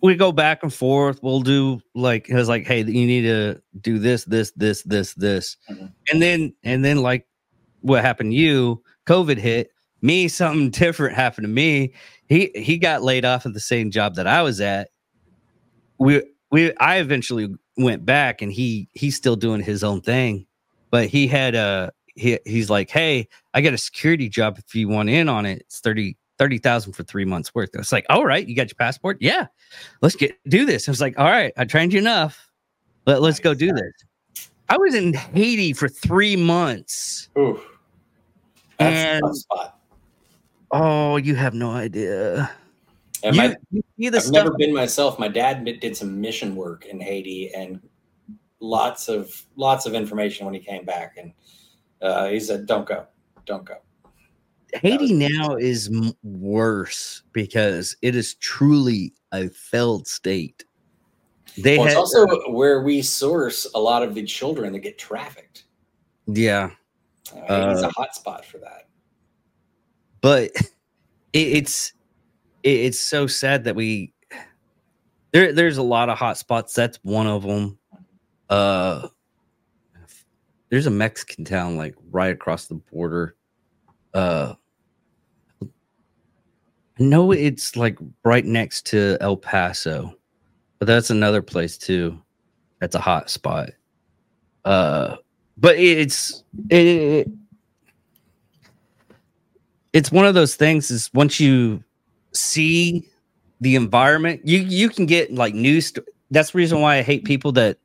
[0.00, 1.22] we go back and forth.
[1.22, 5.14] We'll do like it was like, "Hey, you need to do this, this, this, this,
[5.14, 5.92] this," Mhm.
[6.12, 7.26] and then and then like
[7.80, 8.82] what happened to you?
[9.06, 9.70] COVID hit
[10.02, 10.28] me.
[10.28, 11.92] Something different happened to me.
[12.28, 14.90] He he got laid off at the same job that I was at.
[15.98, 20.46] We we I eventually went back and he he's still doing his own thing
[20.90, 24.88] but he had a he, he's like hey i got a security job if you
[24.88, 25.60] want in on it.
[25.62, 27.70] It's 30 30,000 for 3 months worth.
[27.74, 29.18] It's like all right you got your passport?
[29.20, 29.46] Yeah
[30.02, 30.88] let's get do this.
[30.88, 32.50] I was like all right i trained you enough.
[33.06, 34.48] Let, let's go do this.
[34.68, 37.28] I was in haiti for 3 months.
[37.38, 37.60] Ooh.
[38.78, 39.22] And-
[40.70, 42.50] oh you have no idea
[43.24, 45.18] And you, my, you see the I've stuff never been myself.
[45.18, 47.80] My dad did- some mission work in Haiti and
[48.60, 51.16] lots of lots of information when he came back.
[51.16, 51.32] And
[52.02, 53.06] uh, he said, "Don't go,
[53.46, 53.76] don't go."
[54.74, 55.90] Haiti now is
[56.22, 60.64] worse because it is truly a failed state.
[61.56, 64.98] They Well, had, it's also where we source a lot of the children that get
[64.98, 65.64] trafficked.
[66.26, 66.70] yeah,
[67.34, 68.88] Uh, Haiti's Uh, a hot spot for that.
[70.20, 70.50] but
[71.32, 71.92] it, it's
[72.64, 74.12] it, it's so sad that we
[75.32, 76.74] there there's a lot of hot spots.
[76.74, 77.78] That's one of them.
[78.48, 79.08] Uh,
[80.70, 83.36] there's a Mexican town like right across the border.
[84.12, 84.54] Uh,
[85.62, 90.14] I know it's like right next to El Paso,
[90.78, 92.20] but that's another place too.
[92.80, 93.70] That's a hot spot.
[94.64, 95.16] Uh,
[95.58, 97.28] but it's it, it
[99.92, 101.83] it's one of those things is once you
[102.34, 103.08] see
[103.60, 107.24] the environment you you can get like news sto- that's the reason why i hate
[107.24, 107.78] people that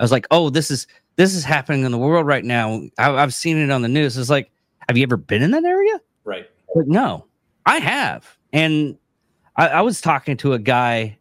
[0.00, 3.10] i was like oh this is this is happening in the world right now I,
[3.10, 4.50] i've seen it on the news it's like
[4.88, 6.48] have you ever been in that area Right.
[6.74, 7.24] like, no,
[7.66, 8.36] I have.
[8.52, 8.98] And
[9.56, 11.18] I, I was talking to a guy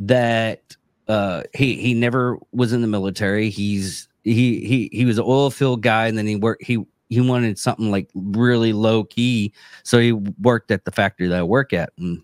[0.00, 0.76] that
[1.08, 3.50] uh he he never was in the military.
[3.50, 7.20] He's he he he was an oil field guy and then he worked he he
[7.20, 9.52] wanted something like really low key.
[9.84, 11.90] So he worked at the factory that I work at.
[11.98, 12.20] And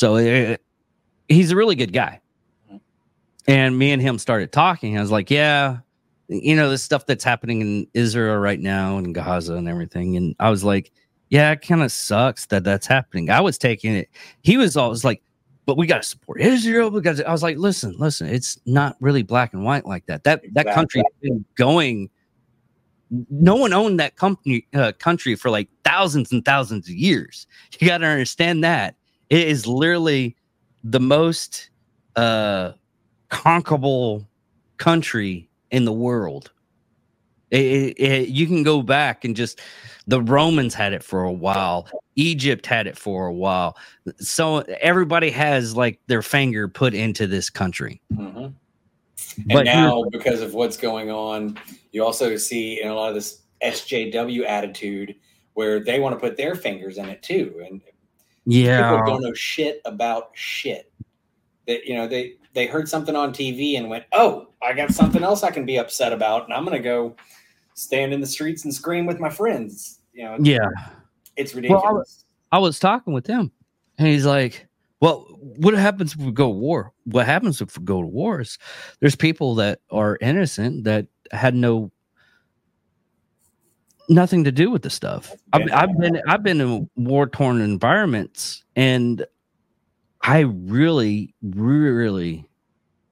[0.00, 0.56] so uh,
[1.28, 2.22] he's a really good guy.
[3.46, 4.96] And me and him started talking.
[4.96, 5.80] I was like, yeah,
[6.28, 10.16] you know, the stuff that's happening in Israel right now and Gaza and everything.
[10.16, 10.90] And I was like,
[11.28, 13.28] yeah, it kind of sucks that that's happening.
[13.28, 14.08] I was taking it.
[14.40, 15.22] He was always like,
[15.66, 19.22] but we got to support Israel because I was like, listen, listen, it's not really
[19.22, 20.24] black and white like that.
[20.24, 20.72] That that Exactly.
[20.72, 22.08] country's been going
[23.28, 27.46] no one owned that company uh, country for like thousands and thousands of years.
[27.78, 28.94] You got to understand that
[29.30, 30.36] it is literally
[30.84, 31.70] the most
[32.16, 32.72] uh,
[33.28, 34.26] conquerable
[34.76, 36.52] country in the world.
[37.50, 39.60] It, it, it, you can go back and just
[40.06, 43.76] the Romans had it for a while, Egypt had it for a while.
[44.18, 48.00] So everybody has like their finger put into this country.
[48.12, 48.48] Mm-hmm.
[49.50, 51.58] And now, because of what's going on,
[51.92, 55.14] you also see in a lot of this SJW attitude
[55.54, 57.62] where they want to put their fingers in it too.
[57.66, 57.80] And
[58.46, 60.92] yeah, people don't know shit about shit.
[61.66, 65.22] That you know they they heard something on TV and went, "Oh, I got something
[65.22, 67.16] else I can be upset about, and I'm going to go
[67.74, 70.58] stand in the streets and scream with my friends." You know, yeah,
[71.36, 71.82] it's ridiculous.
[71.82, 73.52] Well, I, was, I was talking with him,
[73.98, 74.66] and he's like,
[75.00, 76.92] "Well, what happens if we go to war?
[77.04, 78.58] What happens if we go to wars?
[79.00, 81.92] There's people that are innocent that had no
[84.10, 85.34] nothing to do with the stuff.
[85.52, 89.24] I've, I've been I've been in war torn environments, and
[90.20, 92.46] I really, really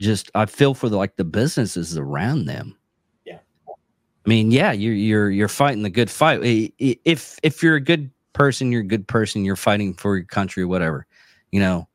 [0.01, 2.77] just I feel for the like the businesses around them.
[3.25, 3.39] Yeah.
[3.69, 6.41] I mean, yeah, you're you're you're fighting the good fight.
[6.79, 10.65] If if you're a good person, you're a good person, you're fighting for your country,
[10.65, 11.07] whatever.
[11.53, 11.89] You know,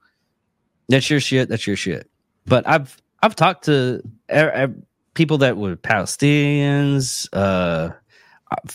[0.89, 2.09] that's your shit, that's your shit.
[2.45, 4.01] But I've I've talked to
[5.13, 7.91] people that were Palestinians, uh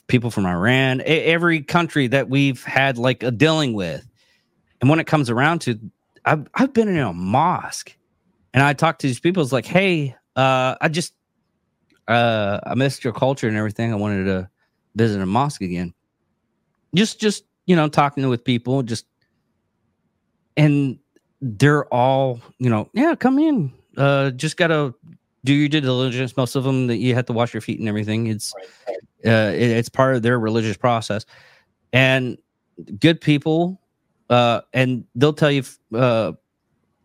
[0.07, 4.07] people from Iran, every country that we've had like a dealing with.
[4.81, 5.79] And when it comes around to
[6.25, 7.97] I've I've been in a mosque
[8.53, 9.43] and I talked to these people.
[9.43, 11.15] It's like, hey, uh, I just
[12.07, 13.93] uh, I missed your culture and everything.
[13.93, 14.51] I wanted to
[14.95, 15.95] visit a mosque again.
[16.95, 19.07] Just just you know, talking with people, just
[20.57, 20.99] and
[21.41, 23.73] they're all you know, yeah, come in.
[23.97, 24.95] Uh, just gotta
[25.45, 26.37] do your due diligence.
[26.37, 28.27] Most of them that you have to wash your feet and everything.
[28.27, 28.53] It's
[29.25, 31.25] uh, it, it's part of their religious process,
[31.93, 32.39] and
[33.01, 33.81] good people
[34.31, 35.63] uh, and they'll tell you
[35.95, 36.33] uh,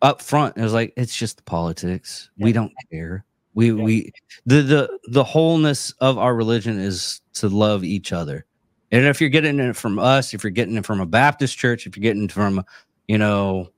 [0.02, 0.58] up front.
[0.58, 2.30] It was like it's just politics.
[2.38, 2.46] Yeah.
[2.46, 3.26] We don't care.
[3.54, 3.84] We yeah.
[3.84, 4.12] we
[4.46, 8.46] the the the wholeness of our religion is to love each other.
[8.92, 11.88] And if you're getting it from us, if you're getting it from a Baptist church,
[11.88, 12.64] if you're getting it from,
[13.08, 13.70] you know,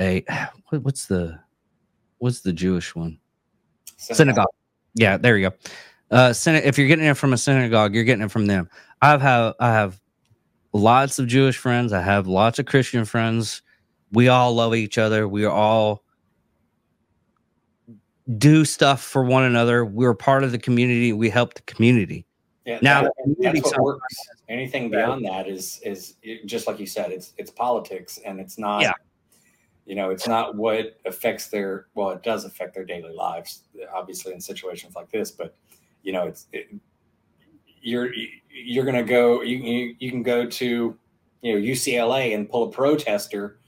[0.00, 0.24] a
[0.70, 1.38] what's the
[2.18, 3.18] what's the Jewish one?
[4.00, 4.48] Synagogue.
[4.94, 5.56] Yeah, there you go.
[6.10, 8.68] Uh, if you're getting it from a synagogue, you're getting it from them.
[9.00, 10.00] I've have I have
[10.72, 11.92] lots of Jewish friends.
[11.92, 13.62] I have lots of Christian friends.
[14.12, 15.28] We all love each other.
[15.28, 16.02] We all
[18.38, 19.84] do stuff for one another.
[19.84, 21.12] We're part of the community.
[21.12, 22.26] We help the community.
[22.66, 24.16] Yeah, now that, that's what works.
[24.48, 27.10] Anything beyond that is is just like you said.
[27.10, 28.82] It's it's politics, and it's not.
[28.82, 28.92] Yeah.
[29.86, 31.86] You know, it's not what affects their.
[31.94, 33.62] Well, it does affect their daily lives,
[33.92, 35.30] obviously, in situations like this.
[35.30, 35.56] But
[36.02, 36.68] you know, it's it,
[37.82, 38.12] you're
[38.50, 40.96] you're going to go you, you you can go to
[41.42, 43.58] you know UCLA and pull a protester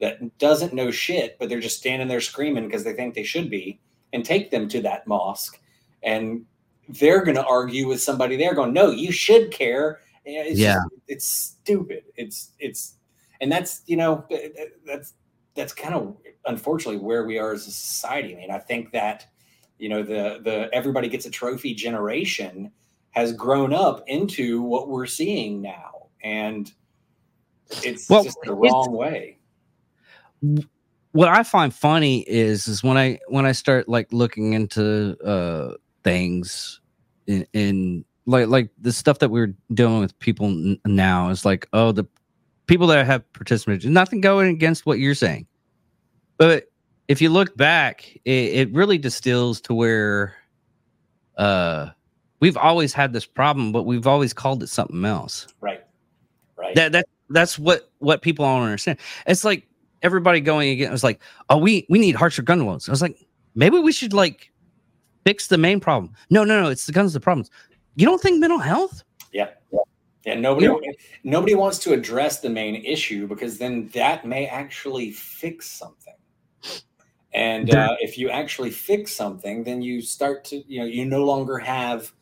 [0.00, 3.48] that doesn't know shit but they're just standing there screaming because they think they should
[3.50, 3.80] be
[4.12, 5.60] and take them to that mosque
[6.02, 6.44] and
[6.88, 10.74] they're going to argue with somebody there going no you should care eh, it's yeah
[10.74, 12.96] just, it's stupid it's it's
[13.40, 14.26] and that's you know
[14.86, 15.14] that's
[15.54, 19.26] that's kind of unfortunately where we are as a society i mean i think that
[19.78, 22.70] you know the the everybody gets a trophy generation
[23.12, 26.08] has grown up into what we're seeing now.
[26.22, 26.70] And
[27.82, 29.38] it's well, just the wrong way.
[31.12, 35.74] What I find funny is is when I when I start like looking into uh
[36.02, 36.80] things
[37.26, 41.68] in, in like like the stuff that we're dealing with people n- now is like
[41.72, 42.04] oh the
[42.66, 45.46] people that have participated nothing going against what you're saying
[46.38, 46.70] but
[47.08, 50.34] if you look back it, it really distills to where
[51.38, 51.88] uh
[52.42, 55.46] we've always had this problem, but we've always called it something else.
[55.60, 55.82] Right.
[56.56, 56.74] Right.
[56.74, 58.98] That that that's what what people don't understand.
[59.26, 59.66] It's like
[60.02, 60.88] everybody going again.
[60.88, 62.88] It was like, oh, we we need harsher gun laws.
[62.88, 63.16] I was like,
[63.54, 64.52] maybe we should like
[65.24, 66.12] fix the main problem.
[66.28, 66.68] No, no, no.
[66.68, 67.14] It's the guns.
[67.14, 67.48] The problems.
[67.94, 69.04] You don't think mental health?
[69.32, 69.50] Yeah.
[70.24, 70.34] Yeah.
[70.34, 70.80] Nobody you know,
[71.24, 76.14] nobody wants to address the main issue because then that may actually fix something.
[77.34, 81.24] And uh, if you actually fix something, then you start to, you know, you no
[81.24, 82.12] longer have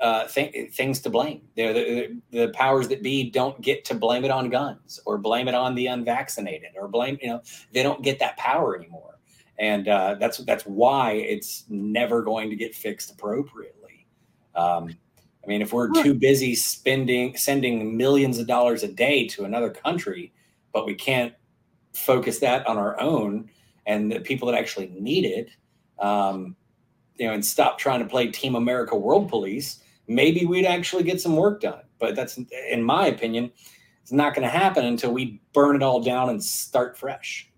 [0.00, 1.42] uh, th- things to blame.
[1.56, 5.48] The, the, the powers that be don't get to blame it on guns or blame
[5.48, 7.42] it on the unvaccinated or blame you know
[7.72, 9.18] they don't get that power anymore,
[9.58, 14.06] and uh, that's that's why it's never going to get fixed appropriately.
[14.54, 14.96] Um,
[15.48, 19.70] I mean, if we're too busy spending sending millions of dollars a day to another
[19.70, 20.32] country,
[20.74, 21.32] but we can't
[21.94, 23.48] focus that on our own
[23.86, 25.50] and the people that actually need it,
[25.98, 26.54] um,
[27.16, 31.20] you know, and stop trying to play Team America World Police maybe we'd actually get
[31.20, 31.82] some work done.
[32.00, 32.40] But that's,
[32.70, 33.52] in my opinion,
[34.02, 37.48] it's not going to happen until we burn it all down and start fresh.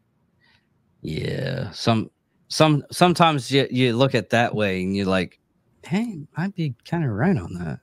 [1.03, 2.11] Yeah, some
[2.49, 5.40] some sometimes you you look at that way and you're like,
[5.85, 7.81] hey, I'd be kind of right on that.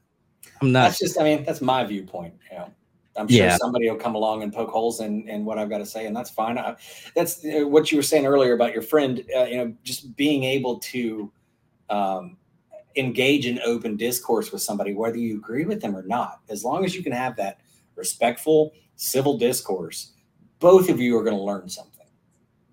[0.62, 0.84] I'm not.
[0.84, 2.34] That's just, I mean, that's my viewpoint.
[2.52, 2.74] You know,
[3.18, 3.58] I'm sure yeah.
[3.58, 6.16] somebody will come along and poke holes in, in what I've got to say, and
[6.16, 6.58] that's fine.
[6.58, 6.76] I,
[7.16, 9.24] that's uh, what you were saying earlier about your friend.
[9.36, 11.32] Uh, you know, just being able to
[11.90, 12.38] um,
[12.96, 16.84] engage in open discourse with somebody, whether you agree with them or not, as long
[16.84, 17.60] as you can have that
[17.96, 20.14] respectful, civil discourse,
[20.60, 22.08] both of you are going to learn something.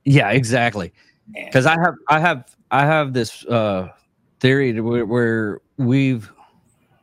[0.04, 0.92] Yeah, exactly.
[1.32, 3.88] Because I have, I have, I have this uh,
[4.40, 6.30] theory where, where we've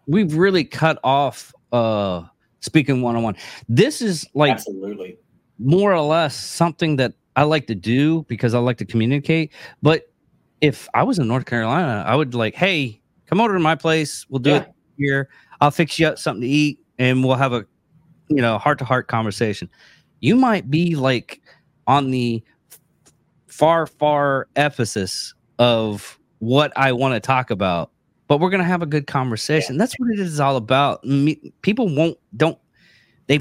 [0.07, 2.23] we've really cut off uh,
[2.59, 3.35] speaking one on one.
[3.67, 5.17] This is like absolutely
[5.59, 9.53] more or less something that I like to do because I like to communicate.
[9.81, 10.11] But
[10.59, 14.25] if I was in North Carolina, I would like, hey, come over to my place.
[14.29, 14.57] We'll do yeah.
[14.57, 15.29] it here.
[15.59, 17.65] I'll fix you up something to eat and we'll have a,
[18.29, 19.69] you know, heart to heart conversation.
[20.19, 21.41] You might be like
[21.87, 22.43] on the
[23.47, 27.91] far, far ephesus of what I want to talk about,
[28.27, 29.77] but we're going to have a good conversation.
[29.77, 31.05] That's what it is all about.
[31.05, 32.57] Me, people won't, don't,
[33.27, 33.39] they,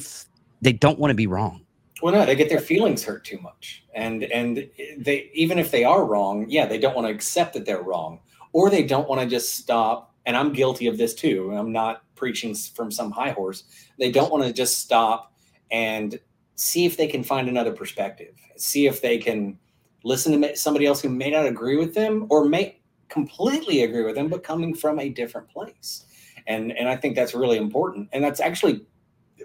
[0.61, 1.65] they don't want to be wrong.
[2.03, 5.85] Well, no, they get their feelings hurt too much, and and they even if they
[5.85, 8.21] are wrong, yeah, they don't want to accept that they're wrong
[8.53, 10.15] or they don't want to just stop.
[10.25, 11.55] And I'm guilty of this too.
[11.55, 13.65] I'm not preaching from some high horse.
[13.99, 15.35] They don't want to just stop
[15.71, 16.19] and
[16.57, 19.59] see if they can find another perspective, see if they can
[20.05, 22.80] listen to somebody else who may not agree with them or may
[23.11, 26.07] completely agree with them, but coming from a different place.
[26.47, 28.09] And and I think that's really important.
[28.13, 28.87] And that's actually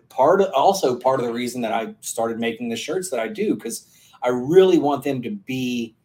[0.09, 3.27] part of also part of the reason that I started making the shirts that I
[3.27, 3.87] do because
[4.23, 5.95] I really want them to be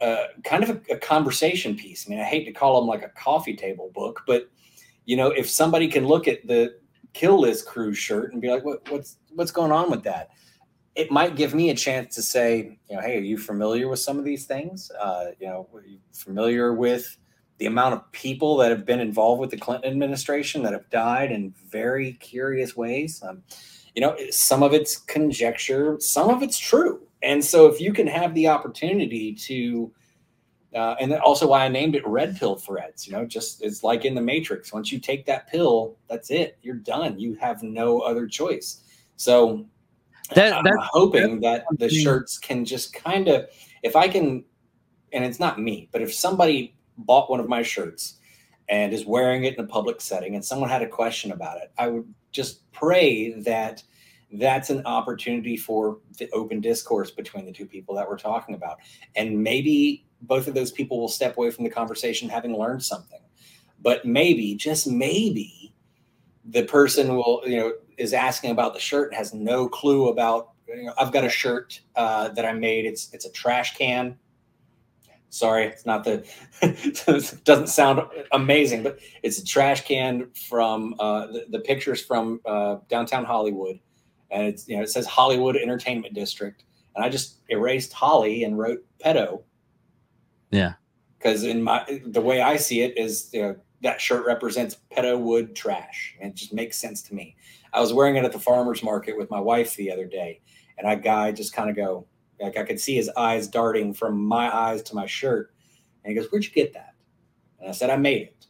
[0.00, 2.06] uh, kind of a, a, conversation piece.
[2.06, 4.50] I mean, I hate to call them like a coffee table book, but
[5.06, 6.76] you know, if somebody can look at the
[7.12, 10.30] Kill List Crew shirt and be like, what, what's what's going on with that?
[10.94, 13.98] It might give me a chance to say, you know, hey, are you familiar with
[13.98, 14.90] some of these things?
[14.92, 17.16] Uh, you know, are you familiar with
[17.58, 21.32] the amount of people that have been involved with the Clinton administration that have died
[21.32, 23.22] in very curious ways?
[23.22, 23.42] Um,
[23.94, 28.06] you know, some of it's conjecture, some of it's true and so if you can
[28.06, 29.90] have the opportunity to,
[30.74, 34.04] uh, and also why I named it red pill threads, you know, just it's like
[34.04, 34.72] in the matrix.
[34.72, 36.58] Once you take that pill, that's it.
[36.62, 37.18] You're done.
[37.18, 38.82] You have no other choice.
[39.16, 39.64] So
[40.34, 43.46] that, I'm hoping that the shirts can just kind of,
[43.82, 44.44] if I can,
[45.12, 48.18] and it's not me, but if somebody bought one of my shirts
[48.68, 51.72] and is wearing it in a public setting and someone had a question about it,
[51.78, 53.82] I would just pray that
[54.32, 58.78] that's an opportunity for the open discourse between the two people that we're talking about.
[59.14, 63.20] And maybe both of those people will step away from the conversation having learned something.
[63.80, 65.63] But maybe, just maybe,
[66.44, 70.50] the person will, you know, is asking about the shirt and has no clue about.
[70.66, 72.86] You know, I've got a shirt uh, that I made.
[72.86, 74.16] It's it's a trash can.
[75.28, 76.24] Sorry, it's not the.
[76.62, 77.04] it
[77.44, 82.76] doesn't sound amazing, but it's a trash can from uh, the, the pictures from uh,
[82.88, 83.78] downtown Hollywood
[84.34, 86.64] and it's you know it says Hollywood Entertainment District,
[86.94, 89.42] and I just erased Holly and wrote pedo.
[90.50, 90.74] Yeah,
[91.18, 95.18] because in my the way I see it is you know, that shirt represents pedo
[95.20, 97.36] wood trash, and it just makes sense to me.
[97.72, 100.40] I was wearing it at the farmers market with my wife the other day,
[100.76, 102.06] and that guy just kind of go
[102.40, 105.54] like I could see his eyes darting from my eyes to my shirt,
[106.02, 106.94] and he goes, "Where'd you get that?"
[107.60, 108.46] And I said, "I made it.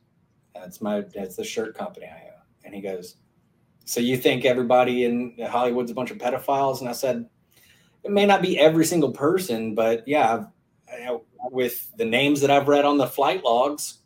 [0.54, 3.16] That's my that's the shirt company I own." And he goes,
[3.84, 6.80] so you think everybody in Hollywood's a bunch of pedophiles?
[6.80, 7.28] And I said,
[8.02, 10.44] it may not be every single person, but yeah,
[10.98, 13.98] you know, with the names that I've read on the flight logs,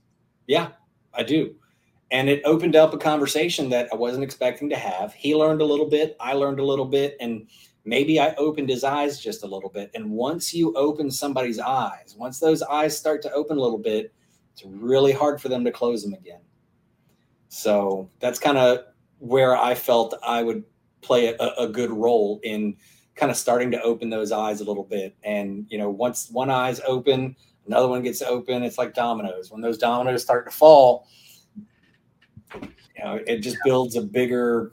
[0.47, 0.69] yeah,
[1.19, 1.55] I do.
[2.11, 5.13] And it opened up a conversation that I wasn't expecting to have.
[5.13, 7.47] He learned a little bit, I learned a little bit, and
[7.85, 9.91] maybe I opened his eyes just a little bit.
[9.95, 14.15] And once you open somebody's eyes, once those eyes start to open a little bit,
[14.53, 16.41] it's really hard for them to close them again.
[17.49, 18.81] So that's kind of
[19.19, 20.65] where I felt I would
[21.01, 22.77] play a, a, good role in
[23.15, 25.17] kind of starting to open those eyes a little bit.
[25.23, 27.37] And, you know, once one eye's open,
[27.69, 28.63] another one gets open.
[28.63, 29.51] It's like dominoes.
[29.51, 31.07] When those dominoes start to fall,
[32.55, 34.73] you know, it just builds a bigger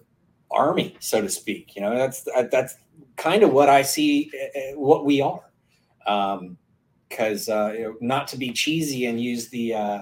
[0.49, 1.75] army, so to speak.
[1.75, 2.77] You know, that's that's
[3.17, 5.51] kind of what I see, eh, eh, what we are.
[6.07, 6.57] Um,
[7.09, 10.01] because uh, you know, not to be cheesy and use the uh, uh,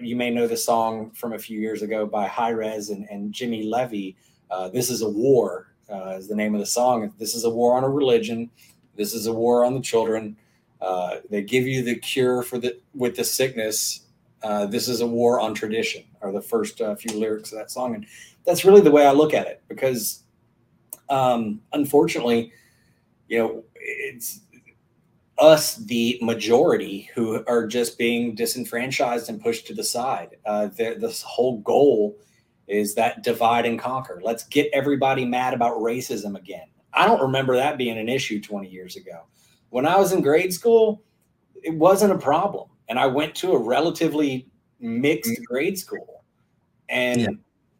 [0.00, 3.64] you may know the song from a few years ago by Hi-Rez and, and Jimmy
[3.64, 4.16] Levy.
[4.50, 7.12] Uh, this is a war uh, is the name of the song.
[7.18, 8.50] This is a war on a religion.
[8.96, 10.36] This is a war on the children.
[10.82, 14.06] Uh, they give you the cure for the with the sickness.
[14.42, 17.70] Uh, this is a war on tradition or the first uh, few lyrics of that
[17.70, 18.04] song, and
[18.44, 20.24] that's really the way I look at it because,
[21.08, 22.52] um, unfortunately,
[23.28, 24.40] you know, it's
[25.38, 30.36] us, the majority, who are just being disenfranchised and pushed to the side.
[30.44, 32.16] Uh, this whole goal
[32.66, 34.20] is that divide and conquer.
[34.22, 36.66] Let's get everybody mad about racism again.
[36.92, 39.22] I don't remember that being an issue 20 years ago.
[39.72, 41.02] When I was in grade school,
[41.62, 42.68] it wasn't a problem.
[42.90, 44.46] And I went to a relatively
[44.80, 45.44] mixed mm.
[45.44, 46.24] grade school.
[46.90, 47.28] And yeah.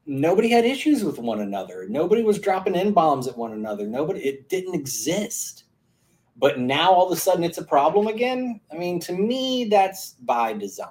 [0.07, 1.87] nobody had issues with one another.
[1.91, 3.87] Nobody was dropping N bombs at one another.
[3.87, 5.65] Nobody, it didn't exist.
[6.39, 8.59] But now all of a sudden it's a problem again.
[8.73, 10.89] I mean, to me, that's by design.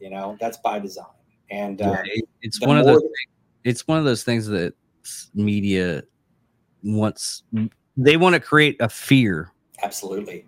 [0.00, 1.06] You know, that's by design.
[1.52, 3.02] And uh, yeah, it's one of those.
[3.62, 4.74] It's one of those things that
[5.34, 6.02] media
[6.82, 7.44] wants.
[7.96, 9.52] They want to create a fear.
[9.82, 10.46] Absolutely.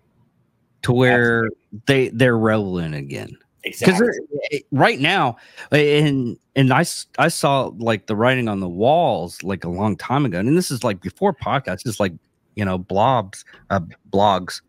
[0.83, 1.83] To where Absolutely.
[1.87, 3.37] they they're relevant again.
[3.65, 4.09] Exactly.
[4.51, 5.37] Because right now,
[5.73, 6.85] and and I
[7.19, 10.71] I saw like the writing on the walls like a long time ago, and this
[10.71, 12.13] is like before podcasts, just like
[12.55, 14.63] you know blobs, uh, blogs,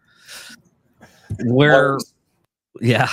[1.45, 1.97] where
[2.81, 3.09] yeah,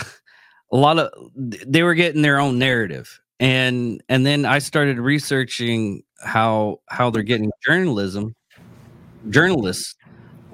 [0.73, 6.03] a lot of they were getting their own narrative and and then i started researching
[6.25, 8.35] how how they're getting journalism
[9.29, 9.95] journalists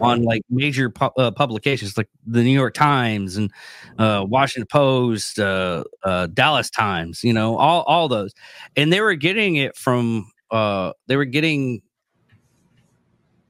[0.02, 3.50] on like major pu- uh, publications like the new york times and
[3.98, 8.32] uh, washington post uh, uh, dallas times you know all all those
[8.76, 11.80] and they were getting it from uh, they were getting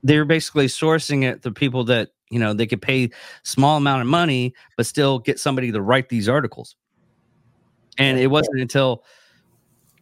[0.04, 3.10] they were basically sourcing it to people that you know they could pay
[3.42, 6.76] small amount of money but still get somebody to write these articles
[7.98, 9.04] and it wasn't until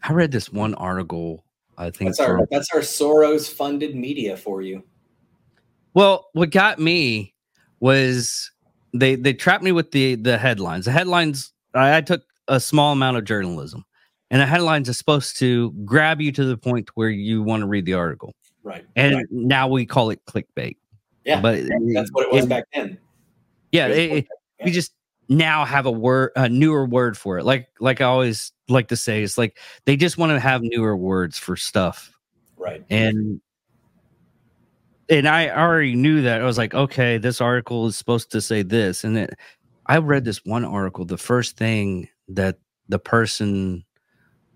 [0.02, 1.44] I read this one article.
[1.76, 4.82] I think that's our that's our Soros funded media for you.
[5.94, 7.34] Well, what got me
[7.80, 8.50] was
[8.92, 10.84] they they trapped me with the the headlines.
[10.84, 13.84] The headlines I, I took a small amount of journalism,
[14.30, 17.66] and the headlines are supposed to grab you to the point where you want to
[17.66, 18.34] read the article.
[18.62, 18.84] Right.
[18.96, 19.26] And right.
[19.30, 20.76] now we call it clickbait.
[21.24, 21.62] Yeah, but
[21.94, 22.98] that's what it was it, back then.
[23.72, 24.28] Yeah, it, it,
[24.58, 24.92] yeah, we just
[25.30, 28.96] now have a word a newer word for it like like i always like to
[28.96, 32.12] say it's like they just want to have newer words for stuff
[32.56, 33.40] right and
[35.10, 36.40] and i already knew that.
[36.40, 39.34] I was like okay this article is supposed to say this and it,
[39.86, 42.58] i read this one article the first thing that
[42.88, 43.84] the person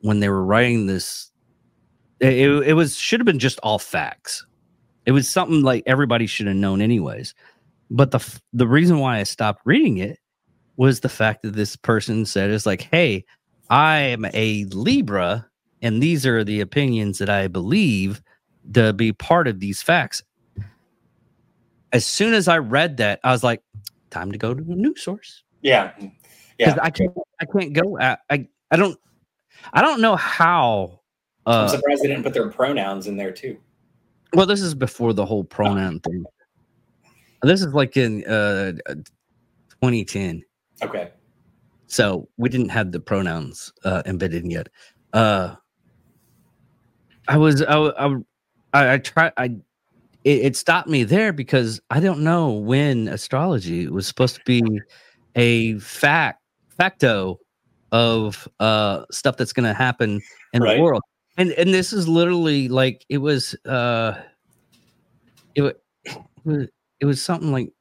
[0.01, 1.33] when they were writing this
[2.21, 4.45] it, it was should have been just all facts.
[5.07, 7.35] It was something like everybody should have known anyways.
[7.91, 10.19] But the the reason why i stopped reading it
[10.77, 13.25] was the fact that this person said is like, hey,
[13.71, 15.47] I am a Libra,
[15.83, 18.23] and these are the opinions that I believe
[18.73, 20.23] to be part of these facts.
[21.95, 23.63] As soon as I read that, I was like,
[24.11, 25.43] time to go to a news source.
[25.63, 25.93] Yeah.
[26.59, 26.77] Yeah.
[26.81, 28.99] I can't I can't go I I don't
[29.73, 31.01] I don't know how
[31.47, 33.59] uh, I'm surprised they didn't put their pronouns in there too.
[34.33, 36.11] Well, this is before the whole pronoun oh.
[36.11, 36.25] thing.
[37.43, 38.73] This is like in uh
[39.83, 40.43] 2010.
[40.83, 41.11] Okay.
[41.87, 44.69] So we didn't have the pronouns uh, embedded yet.
[45.13, 45.55] Uh,
[47.29, 48.17] I was I I
[48.73, 49.57] I, I try I
[50.25, 54.63] it, it, stopped me there because I don't know when astrology was supposed to be
[55.37, 57.39] a fact facto
[57.93, 60.21] of uh stuff that's going to happen
[60.53, 60.77] in right.
[60.77, 61.03] the world.
[61.37, 64.21] And and this is literally like it was uh
[65.55, 66.69] it, was
[67.01, 67.73] it was something like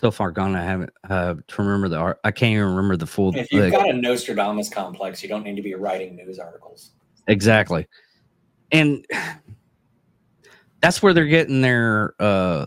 [0.00, 0.54] so far gone.
[0.54, 2.20] I haven't uh, to remember the art.
[2.24, 3.34] I can't even remember the full.
[3.34, 6.90] If you've got a Nostradamus complex, you don't need to be writing news articles.
[7.28, 7.86] Exactly,
[8.72, 9.04] and
[10.80, 12.66] that's where they're getting their uh,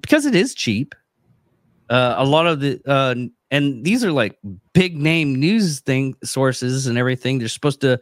[0.00, 0.94] because it is cheap.
[1.90, 3.14] Uh, a lot of the uh,
[3.50, 4.38] and these are like
[4.72, 7.38] big name news thing sources and everything.
[7.38, 8.00] They're supposed to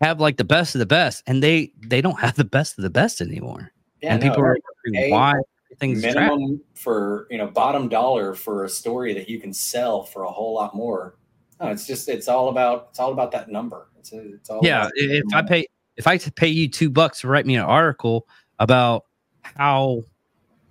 [0.00, 2.82] have like the best of the best, and they they don't have the best of
[2.82, 3.72] the best anymore.
[4.00, 5.34] Yeah, and no, people are wondering why
[5.78, 10.24] things minimum for you know bottom dollar for a story that you can sell for
[10.24, 11.16] a whole lot more.
[11.60, 13.88] No, it's just it's all about it's all about that number.
[13.98, 14.88] It's, it's all yeah.
[14.94, 18.26] If I pay if I pay you two bucks to write me an article
[18.58, 19.04] about
[19.42, 20.04] how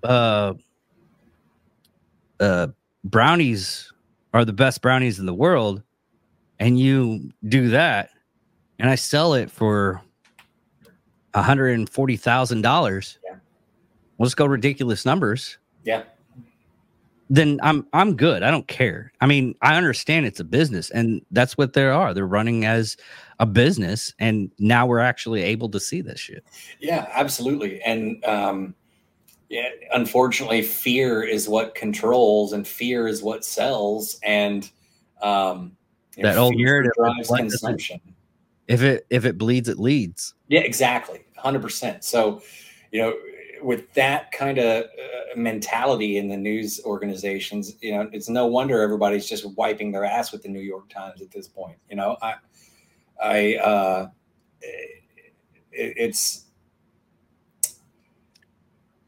[0.04, 0.54] uh
[2.40, 2.68] uh
[3.04, 3.92] brownies
[4.34, 5.84] are the best brownies in the world,
[6.60, 8.10] and you do that,
[8.80, 10.02] and I sell it for
[11.36, 13.18] hundred and forty thousand dollars
[14.22, 15.58] let's go ridiculous numbers.
[15.84, 16.04] Yeah.
[17.34, 18.44] Then I'm I'm good.
[18.44, 19.14] I don't care.
[19.22, 22.14] I mean, I understand it's a business and that's what they are.
[22.14, 22.98] They're running as
[23.40, 26.44] a business and now we're actually able to see this shit.
[26.82, 27.82] Yeah, absolutely.
[27.84, 28.76] And um
[29.50, 34.70] yeah, unfortunately fear is what controls and fear is what sells and
[35.22, 35.78] Um,
[36.18, 38.02] That old fear narrative drives consumption.
[38.68, 40.34] If it if it bleeds, it leads.
[40.50, 42.04] Yeah, exactly, hundred percent.
[42.04, 42.42] So,
[42.92, 43.14] you know,
[43.62, 48.82] with that kind of uh, mentality in the news organizations, you know, it's no wonder
[48.82, 51.78] everybody's just wiping their ass with the New York Times at this point.
[51.90, 52.36] You know, I,
[53.22, 54.10] I, uh,
[54.62, 55.04] it,
[55.72, 56.46] it's.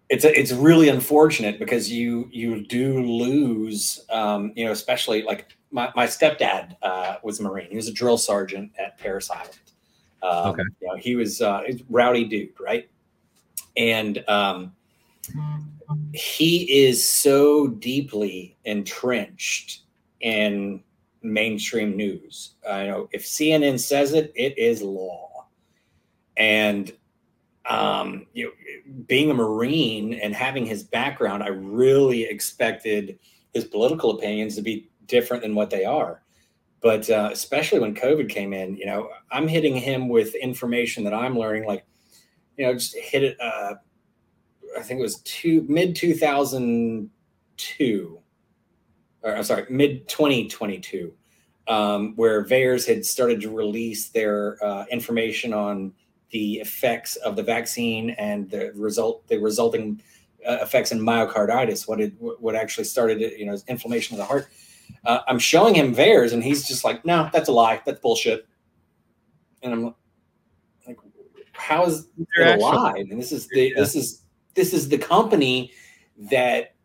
[0.09, 5.47] It's, a, it's really unfortunate because you you do lose um, you know especially like
[5.71, 9.57] my, my stepdad uh, was a marine he was a drill sergeant at Parris Island
[10.21, 10.63] um, Okay.
[10.81, 12.87] you know he was uh, rowdy dude right
[13.75, 14.73] and um,
[16.13, 19.81] he is so deeply entrenched
[20.21, 20.83] in
[21.21, 22.55] mainstream news.
[22.69, 25.47] I know if CNN says it, it is law.
[26.37, 26.91] And
[27.65, 28.51] um, you know,
[29.07, 33.17] being a Marine and having his background, I really expected
[33.53, 36.21] his political opinions to be different than what they are.
[36.81, 41.13] But uh, especially when COVID came in, you know, I'm hitting him with information that
[41.13, 41.85] I'm learning, like,
[42.57, 43.37] you know, just hit it.
[43.39, 43.75] Uh,
[44.77, 48.19] I think it was two mid 2002,
[49.23, 51.13] or I'm sorry, mid 2022,
[51.67, 55.93] um, where VAERS had started to release their uh, information on
[56.31, 60.01] the effects of the vaccine and the result, the resulting
[60.47, 61.87] uh, effects in myocarditis.
[61.87, 64.47] What it what actually started, you know, is inflammation of the heart.
[65.05, 67.81] Uh, I'm showing him VAERS, and he's just like, "No, that's a lie.
[67.85, 68.47] That's bullshit."
[69.61, 69.83] And I'm
[70.87, 70.97] like,
[71.53, 73.75] "How is it actually- alive?" And this is the Yeah.
[73.79, 74.22] this is
[74.55, 75.71] this is the company
[76.29, 76.75] that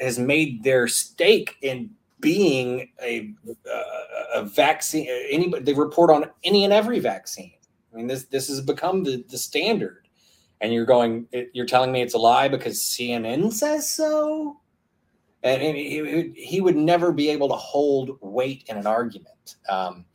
[0.00, 1.90] has made their stake in
[2.20, 5.06] being a uh, a vaccine.
[5.30, 7.52] Anybody they report on any and every vaccine.
[7.92, 10.00] I mean, this this has become the the standard.
[10.60, 14.60] And you're going, you're telling me it's a lie because CNN says so.
[15.42, 19.56] And, and he, he would never be able to hold weight in an argument.
[19.68, 20.06] Um,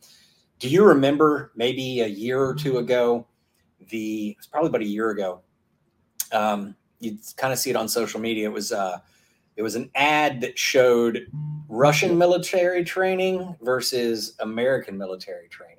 [0.58, 3.28] do you remember maybe a year or two ago?
[3.90, 5.40] The it's probably about a year ago.
[6.32, 8.48] Um, you kind of see it on social media.
[8.48, 9.00] It was uh,
[9.56, 11.26] it was an ad that showed
[11.68, 15.76] Russian military training versus American military training.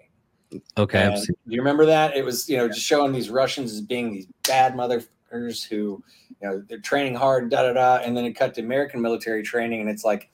[0.77, 1.03] Okay.
[1.03, 2.15] And do you remember that?
[2.15, 6.03] It was, you know, just showing these Russians as being these bad motherfuckers who,
[6.41, 7.95] you know, they're training hard, da da da.
[8.03, 10.29] And then it cut to American military training, and it's like,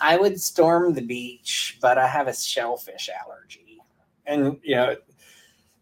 [0.00, 3.78] I would storm the beach, but I have a shellfish allergy.
[4.26, 4.96] And, you know,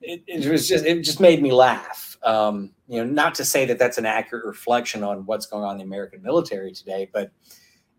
[0.03, 2.19] it, it was just, it just made me laugh.
[2.23, 5.73] Um, you know, not to say that that's an accurate reflection on what's going on
[5.73, 7.31] in the American military today, but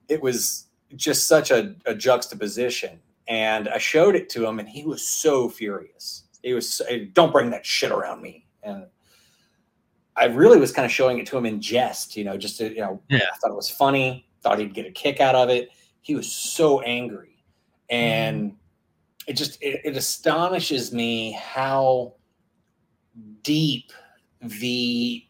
[0.08, 4.84] it was just such a, a juxtaposition and I showed it to him, and he
[4.84, 6.24] was so furious.
[6.42, 6.82] He was,
[7.14, 8.88] "Don't bring that shit around me." And
[10.18, 12.70] I really was kind of showing it to him in jest, you know, just to,
[12.70, 13.20] you know, Yeah.
[13.20, 15.70] I thought it was funny, thought he'd get a kick out of it.
[16.02, 17.44] He was so angry,
[17.90, 18.56] and mm-hmm.
[19.28, 22.16] it just it, it astonishes me how
[23.44, 23.94] deep
[24.42, 25.26] the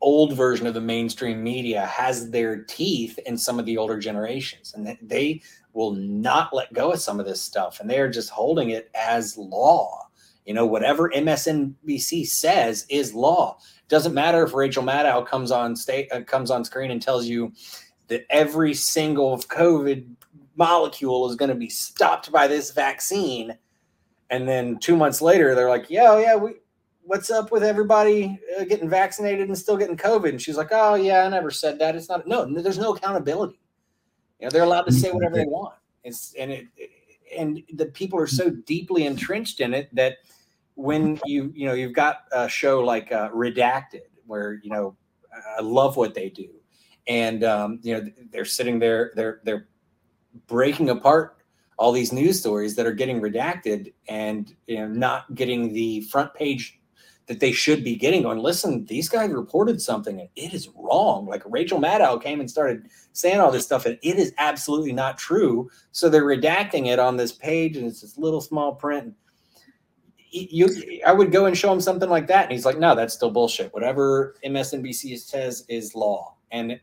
[0.00, 4.72] old version of the mainstream media has their teeth in some of the older generations
[4.74, 5.42] and they
[5.74, 8.90] will not let go of some of this stuff and they are just holding it
[8.94, 10.06] as law.
[10.46, 13.58] You know whatever msnbc says is law.
[13.88, 17.52] Doesn't matter if rachel maddow comes on state uh, comes on screen and tells you
[18.08, 20.06] that every single covid
[20.56, 23.56] molecule is going to be stopped by this vaccine
[24.30, 26.54] and then two months later they're like yeah yeah we
[27.02, 30.30] what's up with everybody uh, getting vaccinated and still getting COVID?
[30.30, 31.96] And she's like, oh, yeah, I never said that.
[31.96, 33.60] It's not, no, there's no accountability.
[34.38, 35.74] You know, they're allowed to say whatever they want.
[36.04, 36.66] It's, and it,
[37.36, 40.18] and the people are so deeply entrenched in it that
[40.74, 44.96] when you, you know, you've got a show like uh, Redacted, where, you know,
[45.58, 46.48] I love what they do.
[47.06, 49.68] And, um, you know, they're sitting there, they're, they're
[50.46, 51.36] breaking apart
[51.76, 56.32] all these news stories that are getting redacted and, you know, not getting the front
[56.34, 56.79] page
[57.30, 61.26] that they should be getting going listen these guys reported something and it is wrong.
[61.26, 65.16] Like rachel maddow came and started saying all this stuff and it is absolutely not
[65.16, 65.70] true.
[65.92, 69.14] So they're redacting it on this page and it's this little small print.
[70.32, 72.46] You i would go and show him something like that.
[72.46, 73.72] And he's like no that's still bullshit.
[73.72, 76.34] Whatever msnbc says is law.
[76.50, 76.80] And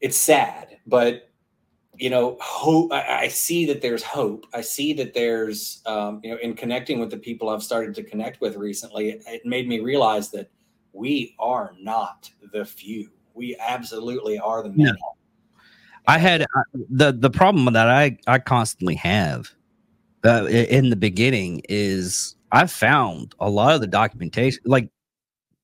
[0.00, 1.27] it's sad but
[1.98, 4.46] you know hope I, I see that there's hope.
[4.54, 8.02] I see that there's um, you know in connecting with the people i've started to
[8.02, 10.50] connect with recently it, it made me realize that
[10.92, 13.10] we are not the few.
[13.34, 14.98] We absolutely are the many.
[16.06, 16.46] I had uh,
[16.90, 19.50] the the problem that I I constantly have
[20.24, 24.90] uh, in the beginning is I found a lot of the documentation like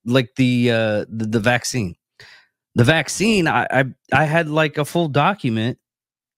[0.05, 1.97] like the uh the, the vaccine.
[2.77, 5.79] The vaccine I, I I had like a full document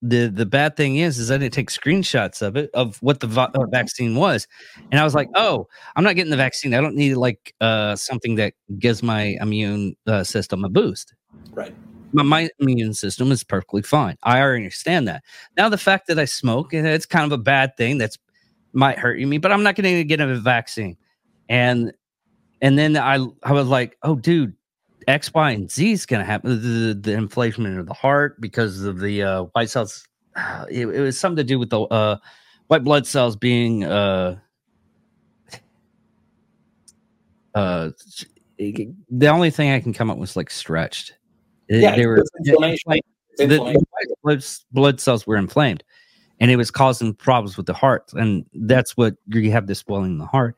[0.01, 3.27] the the bad thing is is I didn't take screenshots of it of what the
[3.27, 4.47] va- uh, vaccine was,
[4.91, 6.73] and I was like, oh, I'm not getting the vaccine.
[6.73, 11.13] I don't need like uh something that gives my immune uh, system a boost.
[11.51, 11.75] Right.
[12.13, 14.17] My, my immune system is perfectly fine.
[14.23, 15.23] I already understand that.
[15.57, 18.17] Now the fact that I smoke, and it's kind of a bad thing that's
[18.73, 20.97] might hurt me, but I'm not going to get a vaccine.
[21.49, 21.91] And
[22.61, 24.53] and then I I was like, oh, dude,
[25.07, 26.61] X, Y, and Z is going to happen.
[26.61, 30.05] The, the, inflation of the heart because of the uh, white cells.
[30.69, 32.17] It, it, was something to do with the uh,
[32.67, 33.85] white blood cells being.
[33.85, 34.37] Uh,
[37.55, 37.89] uh,
[38.59, 41.13] the only thing I can come up with was like stretched.
[41.69, 43.01] Yeah, they were inflammation.
[43.37, 43.85] The, the
[44.23, 45.83] blood, blood cells were inflamed,
[46.39, 50.11] and it was causing problems with the heart, and that's what you have this swelling
[50.11, 50.55] in the heart.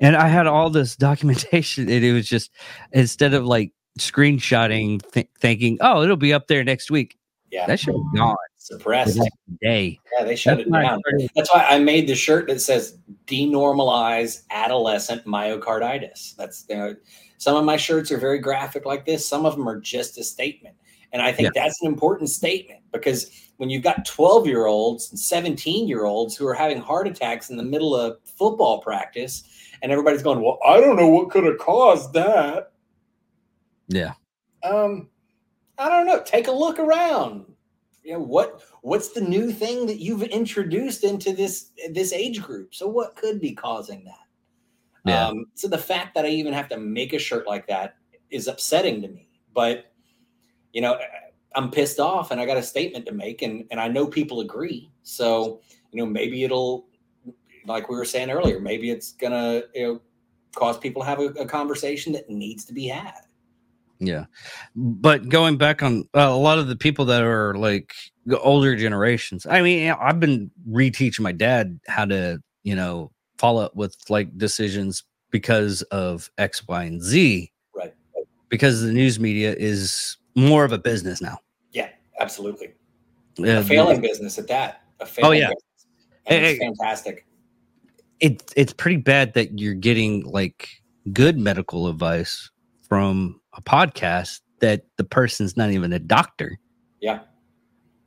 [0.00, 2.50] And I had all this documentation, and it was just
[2.92, 7.16] instead of like screenshotting, th- thinking, "Oh, it'll be up there next week."
[7.50, 8.36] Yeah, that should be gone.
[8.56, 9.20] Suppressed
[9.60, 9.98] day.
[10.16, 11.00] Yeah, they shut That's it down.
[11.34, 16.96] That's why I made the shirt that says "Denormalize Adolescent Myocarditis." That's you know,
[17.38, 19.26] some of my shirts are very graphic like this.
[19.26, 20.76] Some of them are just a statement,
[21.12, 21.62] and I think yeah.
[21.62, 26.36] that's an important statement because when you've got twelve year olds and seventeen year olds
[26.36, 29.42] who are having heart attacks in the middle of football practice,
[29.82, 32.71] and everybody's going, "Well, I don't know what could have caused that."
[33.88, 34.14] Yeah.
[34.62, 35.08] Um,
[35.78, 36.22] I don't know.
[36.24, 37.46] Take a look around.
[38.04, 38.62] You know what?
[38.82, 42.74] What's the new thing that you've introduced into this this age group?
[42.74, 44.14] So what could be causing that?
[45.04, 45.28] Yeah.
[45.28, 47.96] Um, so the fact that I even have to make a shirt like that
[48.30, 49.28] is upsetting to me.
[49.54, 49.92] But
[50.72, 50.98] you know,
[51.54, 54.40] I'm pissed off, and I got a statement to make, and and I know people
[54.40, 54.90] agree.
[55.02, 55.60] So
[55.92, 56.86] you know, maybe it'll,
[57.66, 60.00] like we were saying earlier, maybe it's gonna you know
[60.54, 63.22] cause people to have a, a conversation that needs to be had.
[64.04, 64.26] Yeah.
[64.74, 67.94] But going back on uh, a lot of the people that are like
[68.26, 73.64] the older generations, I mean, I've been reteaching my dad how to, you know, follow
[73.64, 77.52] up with like decisions because of X, Y, and Z.
[77.74, 77.94] Right.
[78.48, 81.38] Because the news media is more of a business now.
[81.70, 81.88] Yeah,
[82.20, 82.72] absolutely.
[83.38, 84.82] Uh, a failing business at that.
[85.00, 85.50] A failing oh, yeah.
[86.24, 87.26] Hey, it's fantastic.
[88.20, 90.68] It, it's pretty bad that you're getting like
[91.12, 92.50] good medical advice
[92.88, 96.58] from a podcast that the person's not even a doctor.
[97.00, 97.20] Yeah.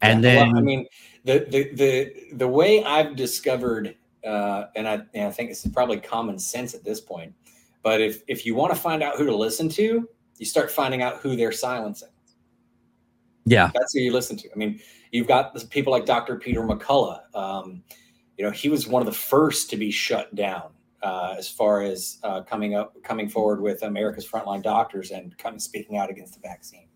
[0.02, 0.88] And yeah, then well, I mean
[1.24, 5.72] the the the the way I've discovered uh, and I and I think this is
[5.72, 7.34] probably common sense at this point,
[7.84, 11.02] but if if you want to find out who to listen to, you start finding
[11.02, 12.10] out who they're silencing.
[13.46, 13.70] Yeah.
[13.74, 14.50] That's who you listen to.
[14.52, 14.80] I mean,
[15.12, 16.38] you've got people like Dr.
[16.38, 17.36] Peter McCullough.
[17.36, 17.84] Um,
[18.38, 20.72] you know, he was one of the first to be shut down
[21.06, 25.60] uh, as far as uh, coming up, coming forward with America's frontline doctors and coming
[25.60, 26.88] speaking out against the vaccine.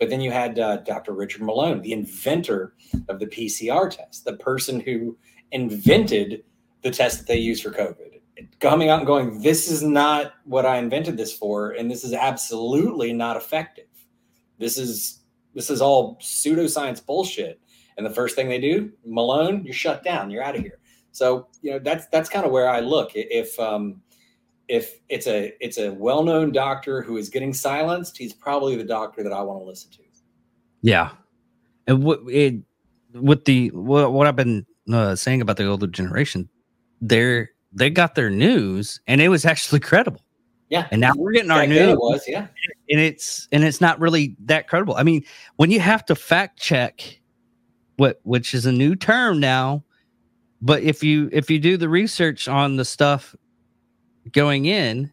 [0.00, 1.12] But then you had uh, Dr.
[1.12, 2.74] Richard Malone, the inventor
[3.08, 5.16] of the PCR test, the person who
[5.52, 6.42] invented
[6.82, 8.20] the test that they use for COVID,
[8.58, 12.12] coming out and going, "This is not what I invented this for, and this is
[12.12, 13.86] absolutely not effective.
[14.58, 15.20] This is
[15.54, 17.60] this is all pseudoscience bullshit."
[17.96, 20.30] And the first thing they do, Malone, you're shut down.
[20.30, 20.80] You're out of here.
[21.12, 23.12] So you know that's that's kind of where I look.
[23.14, 24.02] If um,
[24.68, 28.84] if it's a it's a well known doctor who is getting silenced, he's probably the
[28.84, 29.98] doctor that I want to listen to.
[30.82, 31.10] Yeah,
[31.86, 32.56] and what it
[33.14, 36.48] with the what, what I've been uh, saying about the older generation,
[37.00, 40.20] they're they got their news and it was actually credible.
[40.68, 40.88] Yeah.
[40.90, 41.96] And now we're getting our news.
[41.96, 42.46] was, yeah.
[42.88, 44.94] And it's and it's not really that credible.
[44.96, 45.22] I mean,
[45.56, 47.20] when you have to fact check
[47.96, 49.84] what which is a new term now,
[50.62, 53.34] but if you if you do the research on the stuff
[54.30, 55.10] going in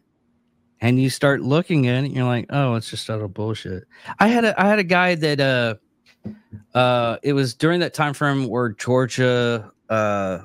[0.80, 3.84] and you start looking at it, you're like, oh, it's just utter bullshit.
[4.20, 5.74] I had a I had a guy that uh
[6.76, 10.38] uh it was during that time frame where Georgia uh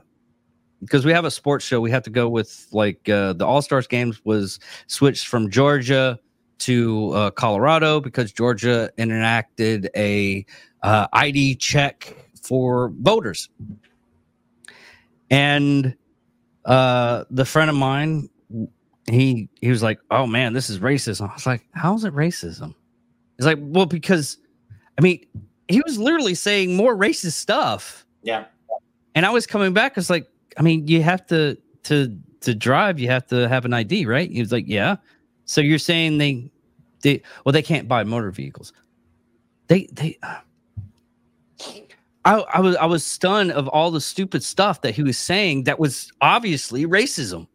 [0.81, 3.61] because we have a sports show, we have to go with like uh, the All
[3.61, 6.19] Stars games was switched from Georgia
[6.59, 10.45] to uh, Colorado because Georgia enacted a
[10.83, 13.49] uh, ID check for voters.
[15.29, 15.95] And
[16.65, 18.29] uh, the friend of mine,
[19.09, 22.13] he he was like, "Oh man, this is racism." I was like, "How is it
[22.13, 22.73] racism?"
[23.37, 24.37] He's like, "Well, because
[24.97, 25.25] I mean,
[25.67, 28.45] he was literally saying more racist stuff." Yeah.
[29.13, 29.97] And I was coming back.
[29.97, 33.73] It's like, I mean, you have to to to drive, you have to have an
[33.73, 34.29] ID, right?
[34.29, 34.97] He was like, "Yeah."
[35.45, 36.51] So you're saying they
[37.01, 38.73] they well, they can't buy motor vehicles.
[39.67, 40.17] They they.
[40.23, 40.39] Uh,
[42.25, 45.63] I, I was I was stunned of all the stupid stuff that he was saying
[45.63, 47.47] that was obviously racism.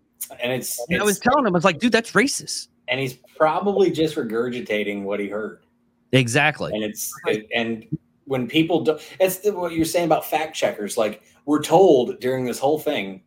[0.43, 2.69] And it's, and it's I was telling him, I was like, dude, that's racist.
[2.87, 5.65] And he's probably just regurgitating what he heard.
[6.13, 6.73] Exactly.
[6.73, 7.85] And it's it, and
[8.27, 10.97] when people do, it's the, what you're saying about fact checkers.
[10.97, 13.23] Like we're told during this whole thing,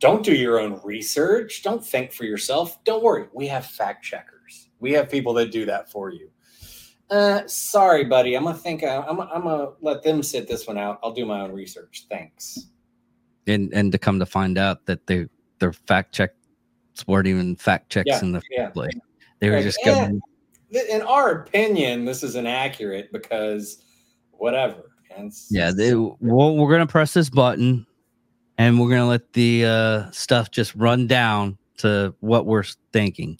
[0.00, 1.62] don't do your own research.
[1.62, 2.82] Don't think for yourself.
[2.84, 3.28] Don't worry.
[3.32, 4.68] We have fact checkers.
[4.80, 6.30] We have people that do that for you.
[7.10, 8.34] Uh, sorry, buddy.
[8.34, 8.82] I'm gonna think.
[8.82, 10.98] Uh, I'm, I'm gonna let them sit this one out.
[11.02, 12.06] I'll do my own research.
[12.10, 12.66] Thanks.
[13.46, 15.26] And and to come to find out that they
[15.58, 16.34] their fact checks
[17.06, 18.70] weren't even fact checks Yeah, in the yeah.
[18.70, 18.94] place.
[19.40, 20.20] They were Like, just going.
[20.90, 23.82] in our opinion, this is inaccurate because
[24.32, 24.90] whatever.
[25.10, 27.86] It's- Yeah, they, well, we're gonna press this button,
[28.58, 33.38] and we're gonna let the uh, stuff just run down to what we're thinking.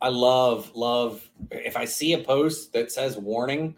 [0.00, 1.28] I love, love.
[1.50, 3.74] If I see a post that says warning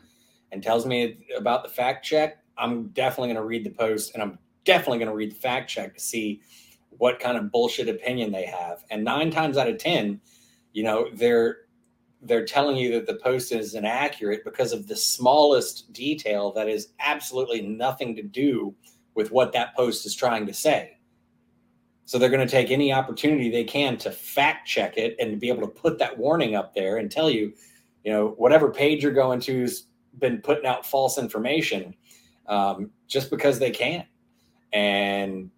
[0.52, 4.22] and tells me about the fact check, I'm definitely going to read the post and
[4.22, 6.42] I'm definitely going to read the fact check to see
[6.90, 8.84] what kind of bullshit opinion they have.
[8.90, 10.20] And nine times out of 10,
[10.72, 11.58] you know, they're,
[12.20, 16.88] they're telling you that the post is inaccurate because of the smallest detail that is
[16.98, 18.74] absolutely nothing to do
[19.14, 20.98] with what that post is trying to say.
[22.10, 25.48] So they're going to take any opportunity they can to fact check it and be
[25.48, 27.52] able to put that warning up there and tell you,
[28.02, 29.86] you know, whatever page you're going to's
[30.18, 31.94] been putting out false information
[32.48, 34.04] um, just because they can.
[34.72, 35.52] And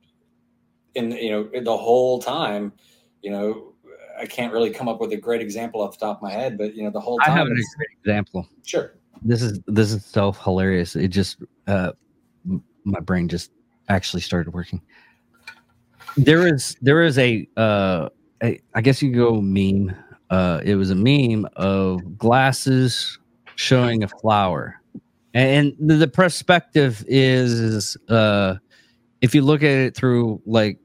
[0.94, 2.74] in you know the whole time,
[3.22, 3.72] you know,
[4.20, 6.58] I can't really come up with a great example off the top of my head,
[6.58, 7.30] but you know, the whole time.
[7.30, 8.46] I have a it's- great example.
[8.62, 8.92] sure,
[9.22, 10.96] This is this is so hilarious.
[10.96, 11.92] It just uh,
[12.84, 13.52] my brain just
[13.88, 14.82] actually started working.
[16.16, 18.08] There is there is a uh,
[18.42, 19.94] a, I guess you could go meme.
[20.30, 23.18] Uh, it was a meme of glasses
[23.54, 24.80] showing a flower,
[25.34, 28.56] and the, the perspective is, is uh,
[29.20, 30.78] if you look at it through like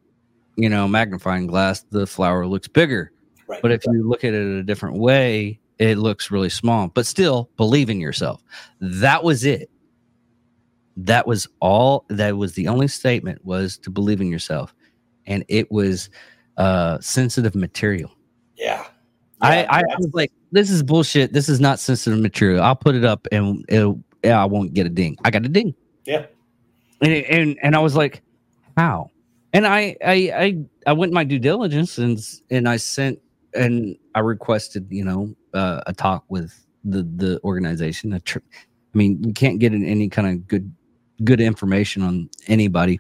[0.55, 3.11] you know magnifying glass, the flower looks bigger.
[3.47, 3.61] right.
[3.61, 6.87] But if you look at it a different way, it looks really small.
[6.87, 8.43] But still, believe in yourself.
[8.79, 9.69] That was it.
[10.97, 12.05] That was all.
[12.09, 14.73] That was the only statement was to believe in yourself,
[15.27, 16.09] and it was
[16.57, 18.09] uh, sensitive material.
[18.57, 18.85] yeah,
[19.41, 21.33] I, Yeah, I that's- was like, this is bullshit.
[21.33, 22.63] This is not sensitive material.
[22.63, 23.63] I'll put it up, and
[24.23, 25.17] I won't get a ding.
[25.23, 25.75] I got a ding.
[26.05, 26.25] yeah,
[27.01, 28.21] and it- and and I was like,
[28.77, 29.11] how?
[29.53, 30.57] And I I I
[30.87, 32.19] I went my due diligence and
[32.49, 33.19] and I sent
[33.53, 36.53] and I requested you know uh, a talk with
[36.83, 38.19] the the organization.
[38.25, 38.39] Tr-
[38.93, 40.71] I mean, you can't get in any kind of good
[41.23, 42.99] good information on anybody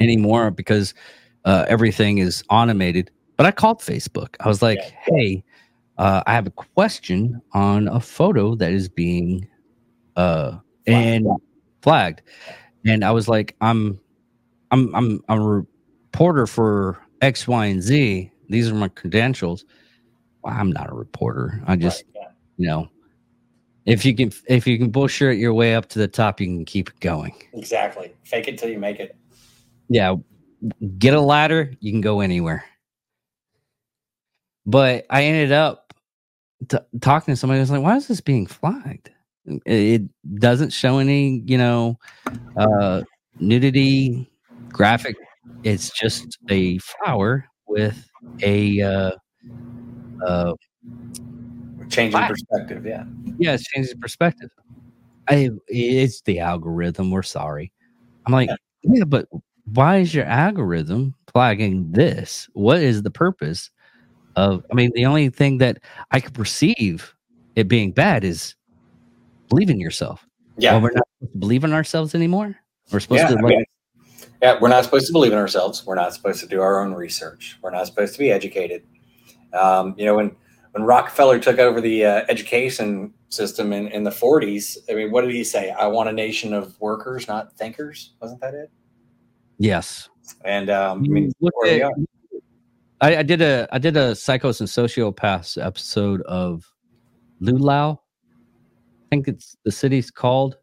[0.00, 0.94] anymore because
[1.44, 3.10] uh, everything is automated.
[3.36, 4.36] But I called Facebook.
[4.40, 4.90] I was like, Yeah.
[5.16, 5.44] hey.
[5.98, 9.46] Uh, I have a question on a photo that is being
[10.16, 11.26] uh and
[11.80, 12.22] flagged
[12.84, 13.98] and i was like i'm
[14.70, 19.64] i'm i'm, I'm a reporter for x y and z these are my credentials
[20.42, 22.30] well, i'm not a reporter i just right, yeah.
[22.58, 22.88] you know
[23.86, 26.64] if you can if you can bullshit your way up to the top you can
[26.64, 28.12] keep it going exactly.
[28.24, 29.16] Fake it till you make it.
[29.88, 30.14] yeah
[30.98, 32.64] get a ladder you can go anywhere
[34.66, 35.92] but i ended up
[36.68, 39.10] t- talking to somebody who was like why is this being flagged
[39.66, 40.02] it,
[40.36, 41.98] doesn't show any you know
[42.56, 43.02] uh
[43.40, 44.30] nudity
[44.72, 45.16] graphic
[45.64, 48.08] it's just a flower with
[48.42, 49.10] a uh
[50.26, 50.52] uh
[51.88, 52.86] Changing perspective.
[52.86, 53.04] Yeah.
[53.38, 54.48] yeah it's changing perspective
[55.28, 57.72] i it's the algorithm we're sorry
[58.26, 58.56] i'm like Yeah.
[58.82, 59.26] yeah but
[59.74, 63.70] why is your algorithm flagging this what is the purpose
[64.36, 65.78] of i mean the only thing that
[66.10, 67.14] i could perceive
[67.56, 68.54] it being bad is
[69.48, 70.72] believe in yourself Yeah.
[70.72, 72.56] well, we're not supposed to believe in ourselves anymore
[72.90, 73.64] we're supposed yeah, to I mean,
[74.42, 75.86] yeah, we're not supposed to believe in ourselves.
[75.86, 77.58] We're not supposed to do our own research.
[77.62, 78.82] We're not supposed to be educated.
[79.52, 80.34] Um, you know, when
[80.72, 85.22] when Rockefeller took over the uh, education system in, in the 40s, I mean, what
[85.22, 85.70] did he say?
[85.70, 88.14] I want a nation of workers, not thinkers.
[88.20, 88.70] Wasn't that it?
[89.58, 90.08] Yes
[90.44, 91.32] And um, I mean,
[91.66, 91.92] at-
[93.02, 96.72] I, I did a I did a psychos and sociopaths episode of
[97.40, 98.00] Ludlow.
[98.30, 100.56] I think it's the city's called.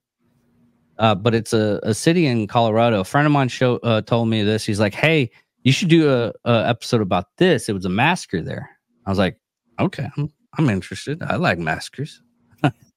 [0.97, 3.01] Uh, but it's a, a city in Colorado.
[3.01, 4.65] A friend of mine show uh, told me this.
[4.65, 5.31] He's like, "Hey,
[5.63, 8.69] you should do a, a episode about this." It was a masker there.
[9.05, 9.37] I was like,
[9.79, 11.21] "Okay, I'm I'm interested.
[11.21, 12.21] I like maskers.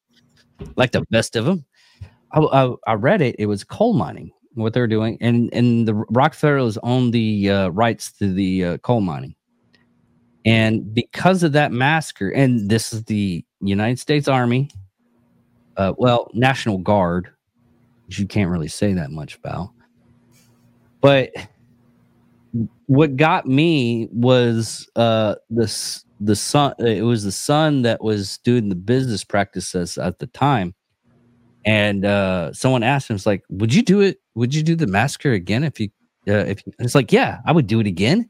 [0.77, 1.65] like the best of them."
[2.33, 3.37] I, I, I read it.
[3.39, 8.13] It was coal mining what they're doing, and and the Rockefellers own the uh, rights
[8.13, 9.35] to the uh, coal mining,
[10.45, 14.71] and because of that massacre, and this is the United States Army,
[15.77, 17.29] uh, well, National Guard,
[18.07, 19.71] which you can't really say that much about,
[21.01, 21.31] but
[22.87, 28.69] what got me was uh this the son it was the son that was doing
[28.69, 30.75] the business practices at the time
[31.65, 34.19] and uh, someone asked him, "It's like, would you do it?
[34.35, 35.91] Would you do the massacre again if you
[36.29, 38.29] uh, if you, it's like, yeah, I would do it again.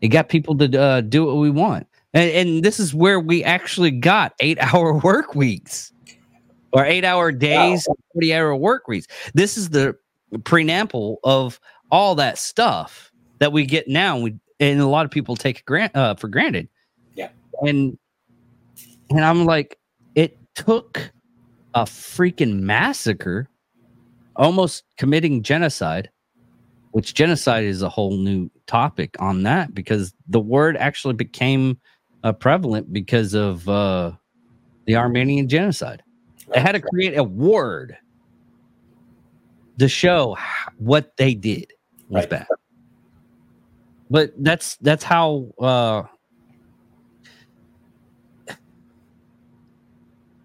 [0.00, 3.42] It got people to uh, do what we want, and, and this is where we
[3.42, 5.92] actually got eight hour work weeks
[6.72, 7.94] or eight hour days, wow.
[8.12, 9.06] forty hour work weeks.
[9.34, 9.96] This is the
[10.44, 11.58] preamble of
[11.90, 14.14] all that stuff that we get now.
[14.14, 16.68] And we and a lot of people take it grant uh, for granted.
[17.14, 17.30] Yeah,
[17.62, 17.98] and
[19.10, 19.78] and I'm like,
[20.14, 21.10] it took
[21.78, 23.48] a freaking massacre,
[24.34, 26.10] almost committing genocide,
[26.90, 31.78] which genocide is a whole new topic on that because the word actually became
[32.24, 34.10] uh, prevalent because of uh,
[34.86, 36.02] the Armenian genocide.
[36.52, 37.96] They had to create a word
[39.78, 40.36] to show
[40.78, 41.72] what they did
[42.08, 42.30] was right.
[42.30, 42.46] bad.
[44.10, 46.02] But that's that's how uh,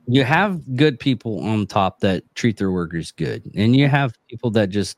[0.08, 4.52] you have good people on top that treat their workers good, and you have people
[4.52, 4.98] that just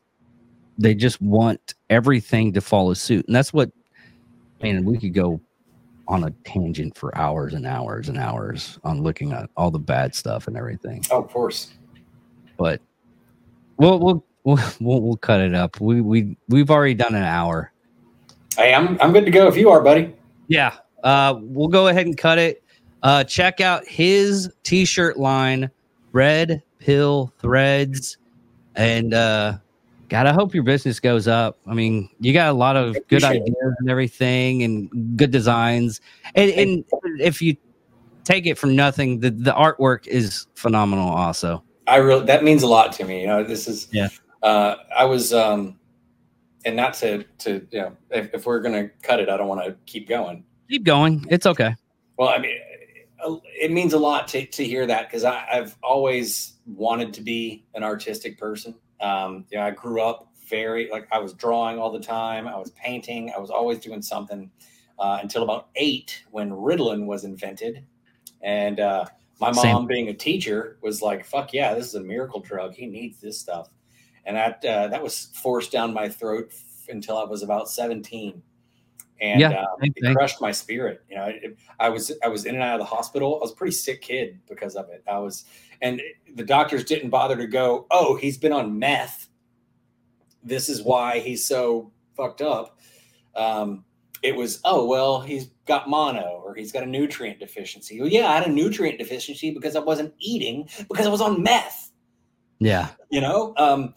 [0.78, 3.72] they just want everything to follow suit, and that's what.
[4.64, 5.42] Man, we could go
[6.08, 10.16] on a tangent for hours and hours and hours on looking at all the bad
[10.16, 11.04] stuff and everything.
[11.12, 11.74] Oh, of course.
[12.58, 12.82] But
[13.78, 15.80] we'll we'll we'll we'll, we'll cut it up.
[15.82, 17.72] We we we've already done an hour.
[18.56, 20.16] Hey, I'm I'm good to go if you are, buddy.
[20.48, 20.76] Yeah.
[21.04, 22.64] Uh, we'll go ahead and cut it.
[23.06, 25.70] Uh, check out his t-shirt line,
[26.12, 28.18] Red Pill Threads,
[28.76, 29.60] and uh,
[30.10, 31.60] God, I hope your business goes up.
[31.68, 33.76] I mean, you got a lot of good ideas it.
[33.78, 36.02] and everything, and good designs.
[36.34, 36.84] And, and
[37.20, 37.56] if you
[38.24, 41.08] take it from nothing, the, the artwork is phenomenal.
[41.08, 43.22] Also, I really that means a lot to me.
[43.22, 44.10] You know, this is yeah.
[44.42, 45.78] Uh, I was um,
[46.66, 49.64] and not to to you know if, if we're gonna cut it, I don't want
[49.64, 50.44] to keep going.
[50.72, 51.24] Keep going.
[51.30, 51.76] It's okay.
[52.18, 52.58] Well, I mean,
[53.46, 57.84] it means a lot to, to hear that because I've always wanted to be an
[57.84, 58.76] artistic person.
[59.02, 62.48] Um, you know, I grew up very like I was drawing all the time.
[62.48, 63.32] I was painting.
[63.36, 64.50] I was always doing something
[65.00, 67.86] uh, until about eight when Ritalin was invented,
[68.42, 69.06] and uh,
[69.40, 69.88] my mom, Same.
[69.88, 72.74] being a teacher, was like, "Fuck yeah, this is a miracle drug.
[72.74, 73.70] He needs this stuff,"
[74.26, 76.54] and that uh, that was forced down my throat
[76.90, 78.42] until I was about seventeen
[79.22, 81.04] and yeah, um, it crushed my spirit.
[81.10, 83.38] You know, it, I was I was in and out of the hospital.
[83.38, 85.04] I was a pretty sick kid because of it.
[85.10, 85.46] I was,
[85.82, 86.02] and
[86.36, 87.88] the doctors didn't bother to go.
[87.92, 89.30] Oh, he's been on meth.
[90.44, 92.80] This is why he's so fucked up.
[93.36, 93.86] Um,
[94.22, 98.00] it was oh well, he's got mono or he's got a nutrient deficiency.
[98.00, 101.42] Well, yeah, I had a nutrient deficiency because I wasn't eating because I was on
[101.42, 101.92] meth.
[102.60, 103.54] Yeah, you know.
[103.58, 103.94] Um,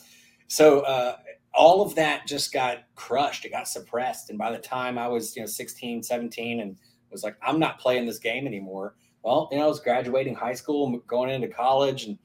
[0.47, 1.17] so uh,
[1.55, 3.45] all of that just got crushed.
[3.45, 4.31] It got suppressed.
[4.31, 6.77] And by the time I was, you know, 16, 17 and
[7.11, 8.95] was like, I'm not playing this game anymore.
[9.23, 12.19] Well, you know, I was graduating high school, going into college and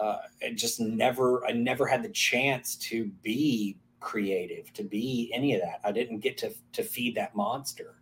[0.00, 5.54] uh, it just never, I never had the chance to be creative, to be any
[5.54, 5.80] of that.
[5.84, 7.94] I didn't get to, to feed that monster.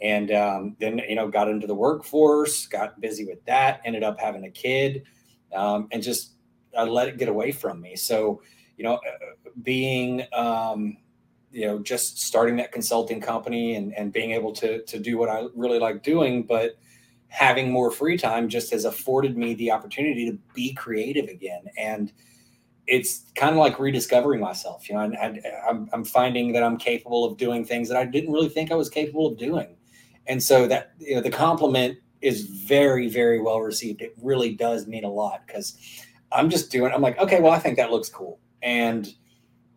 [0.00, 4.20] And um, then, you know, got into the workforce, got busy with that, ended up
[4.20, 5.04] having a kid
[5.54, 6.32] um, and just
[6.76, 7.96] I let it get away from me.
[7.96, 8.42] So,
[8.82, 10.96] you know, uh, being, um,
[11.52, 15.28] you know, just starting that consulting company and, and being able to, to do what
[15.28, 16.76] I really like doing, but
[17.28, 21.62] having more free time just has afforded me the opportunity to be creative again.
[21.78, 22.12] And
[22.88, 26.76] it's kind of like rediscovering myself, you know, and, and I'm, I'm finding that I'm
[26.76, 29.76] capable of doing things that I didn't really think I was capable of doing.
[30.26, 34.02] And so that, you know, the compliment is very, very well received.
[34.02, 35.78] It really does mean a lot because
[36.32, 39.14] I'm just doing, I'm like, okay, well, I think that looks cool and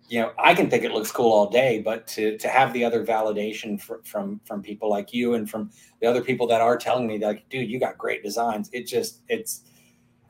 [0.07, 2.84] you know i can think it looks cool all day but to to have the
[2.84, 6.78] other validation for, from from people like you and from the other people that are
[6.78, 8.70] telling me like dude you got great designs.
[8.72, 9.62] It just it's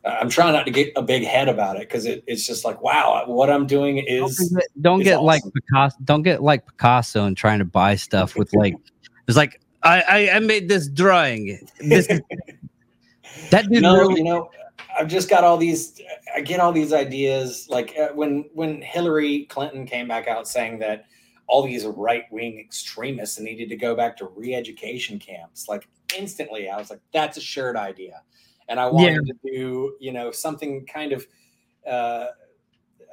[0.05, 2.79] i'm trying not to get a big head about it because it, it's just like
[2.81, 5.25] wow what i'm doing is don't get, don't is get awesome.
[5.25, 8.75] like picasso don't get like picasso and trying to buy stuff with like
[9.27, 11.67] it's like i i, I made this drawing.
[11.79, 12.07] This
[13.49, 14.49] that dude no, really, you know
[14.97, 16.01] I've just got all these.
[16.35, 17.67] I get all these ideas.
[17.69, 21.05] Like uh, when when Hillary Clinton came back out saying that
[21.47, 25.67] all these right wing extremists needed to go back to re education camps.
[25.67, 28.21] Like instantly, I was like, "That's a shirt idea,"
[28.67, 29.33] and I wanted yeah.
[29.33, 31.25] to do you know something kind of.
[31.87, 32.27] Uh,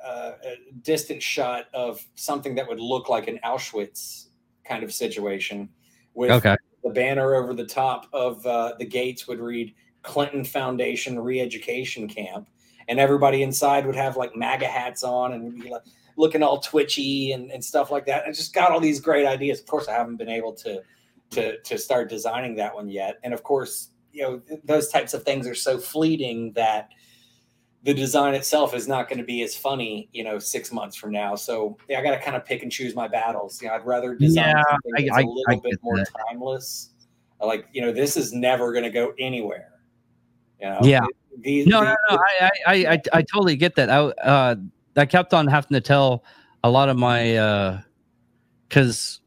[0.04, 4.26] uh, a distant shot of something that would look like an Auschwitz
[4.64, 5.68] kind of situation
[6.14, 6.56] with okay.
[6.82, 9.72] the banner over the top of uh, the gates would read
[10.02, 12.48] Clinton Foundation re-education camp,
[12.88, 15.82] and everybody inside would have like MAGA hats on and be like
[16.16, 18.24] looking all twitchy and, and stuff like that.
[18.26, 19.60] I just got all these great ideas.
[19.60, 20.82] Of course, I haven't been able to
[21.30, 23.18] to to start designing that one yet.
[23.22, 26.90] And of course, you know those types of things are so fleeting that
[27.84, 31.10] the design itself is not going to be as funny, you know, six months from
[31.10, 31.34] now.
[31.34, 33.60] So yeah, I got to kind of pick and choose my battles.
[33.60, 35.96] You know, I'd rather design Yeah, something I- that's I- a little I bit more
[35.96, 36.06] that.
[36.28, 36.90] timeless.
[37.40, 39.68] Like you know, this is never going to go anywhere.
[40.62, 41.04] You know, Yeah.
[41.40, 42.18] These, No, the- no, no.
[42.18, 43.90] I, I, I, I, totally get that.
[43.90, 44.54] I, uh,
[44.96, 46.24] I kept on having to tell
[46.62, 47.80] a lot of my, uh,
[48.68, 49.20] because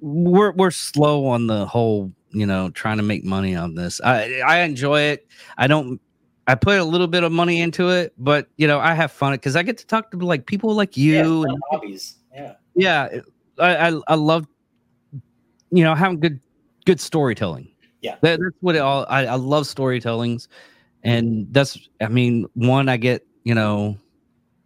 [0.00, 4.00] we're we're slow on the whole, you know, trying to make money on this.
[4.02, 5.28] I I enjoy it.
[5.58, 6.00] I don't.
[6.46, 9.32] I put a little bit of money into it, but you know, I have fun
[9.32, 12.16] because I get to talk to like people like you yeah, and hobbies.
[12.34, 12.54] Yeah.
[12.74, 13.08] yeah
[13.58, 14.46] I, I i love
[15.70, 16.40] you know having good
[16.86, 17.68] good storytelling
[18.02, 18.16] Yeah.
[18.22, 20.48] that, that's what it all I, I love storytellings
[21.02, 23.96] and that's i mean one i get you know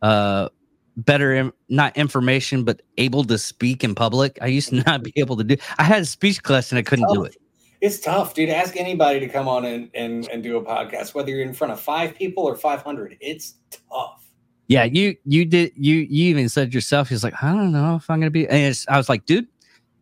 [0.03, 0.49] uh
[0.97, 5.37] better not information but able to speak in public i used to not be able
[5.37, 7.37] to do i had a speech class and i couldn't do it
[7.81, 8.49] It's tough, dude.
[8.49, 11.71] Ask anybody to come on and, and, and do a podcast, whether you're in front
[11.71, 13.19] of five people or 500.
[13.21, 13.57] It's
[13.91, 14.25] tough.
[14.69, 18.09] yeah you you did you you even said yourself he's like i don't know if
[18.09, 19.45] i'm gonna be and it's, i was like dude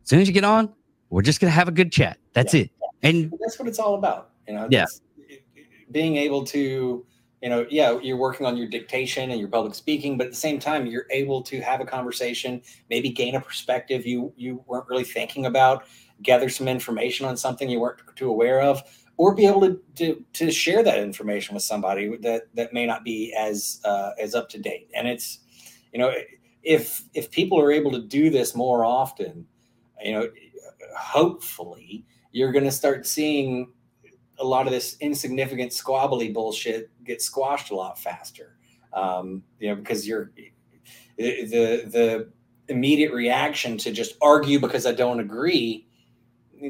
[0.05, 0.71] as soon as you get on
[1.11, 2.71] we're just gonna have a good chat that's it
[3.03, 4.31] and That's what it's all about.
[4.47, 4.87] You know, Yeah.
[5.93, 7.07] Being able to,
[7.43, 10.39] you know, yeah, you're working on your dictation and your public speaking, but at the
[10.39, 14.89] same time, you're able to have a conversation, maybe gain a perspective you you weren't
[14.89, 15.85] really thinking about,
[16.23, 18.83] gather some information on something you weren't too aware of,
[19.17, 23.05] or be able to to, to share that information with somebody that that may not
[23.05, 24.89] be as uh, as up to date.
[24.95, 25.41] And it's,
[25.93, 26.15] you know,
[26.63, 29.47] if if people are able to do this more often,
[30.03, 30.29] you know,
[30.97, 33.73] hopefully you're going to start seeing
[34.43, 38.57] a lot of this insignificant squabbly bullshit get squashed a lot faster.
[38.93, 40.33] Um, you know, because you're
[41.17, 42.29] the the
[42.69, 45.87] immediate reaction to just argue because I don't agree.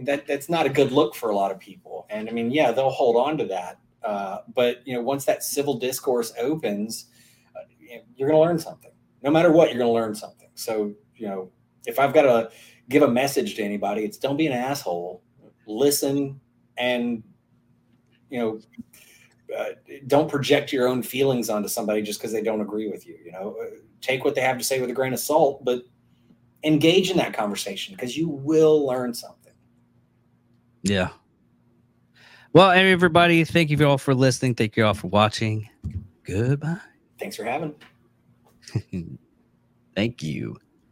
[0.02, 2.06] That that's not a good look for a lot of people.
[2.10, 3.78] And I mean, yeah, they'll hold on to that.
[4.04, 7.06] Uh, but you know, once that civil discourse opens,
[7.56, 7.60] uh,
[8.14, 8.90] you're going to learn something.
[9.22, 10.48] No matter what, you're going to learn something.
[10.54, 11.50] So you know,
[11.86, 12.50] if I've got to
[12.88, 15.22] give a message to anybody, it's don't be an asshole.
[15.66, 16.40] Listen
[16.76, 17.22] and
[18.32, 18.60] you know
[19.56, 19.74] uh,
[20.06, 23.30] don't project your own feelings onto somebody just because they don't agree with you you
[23.30, 23.66] know Uh,
[24.00, 25.82] take what they have to say with a grain of salt but
[26.64, 29.52] engage in that conversation because you will learn something
[30.82, 31.10] Yeah.
[32.54, 34.54] Well, everybody, thank you all for listening.
[34.54, 35.68] Thank you all for watching.
[36.24, 36.80] Goodbye.
[37.18, 37.74] thanks for having
[39.94, 40.56] Thank you.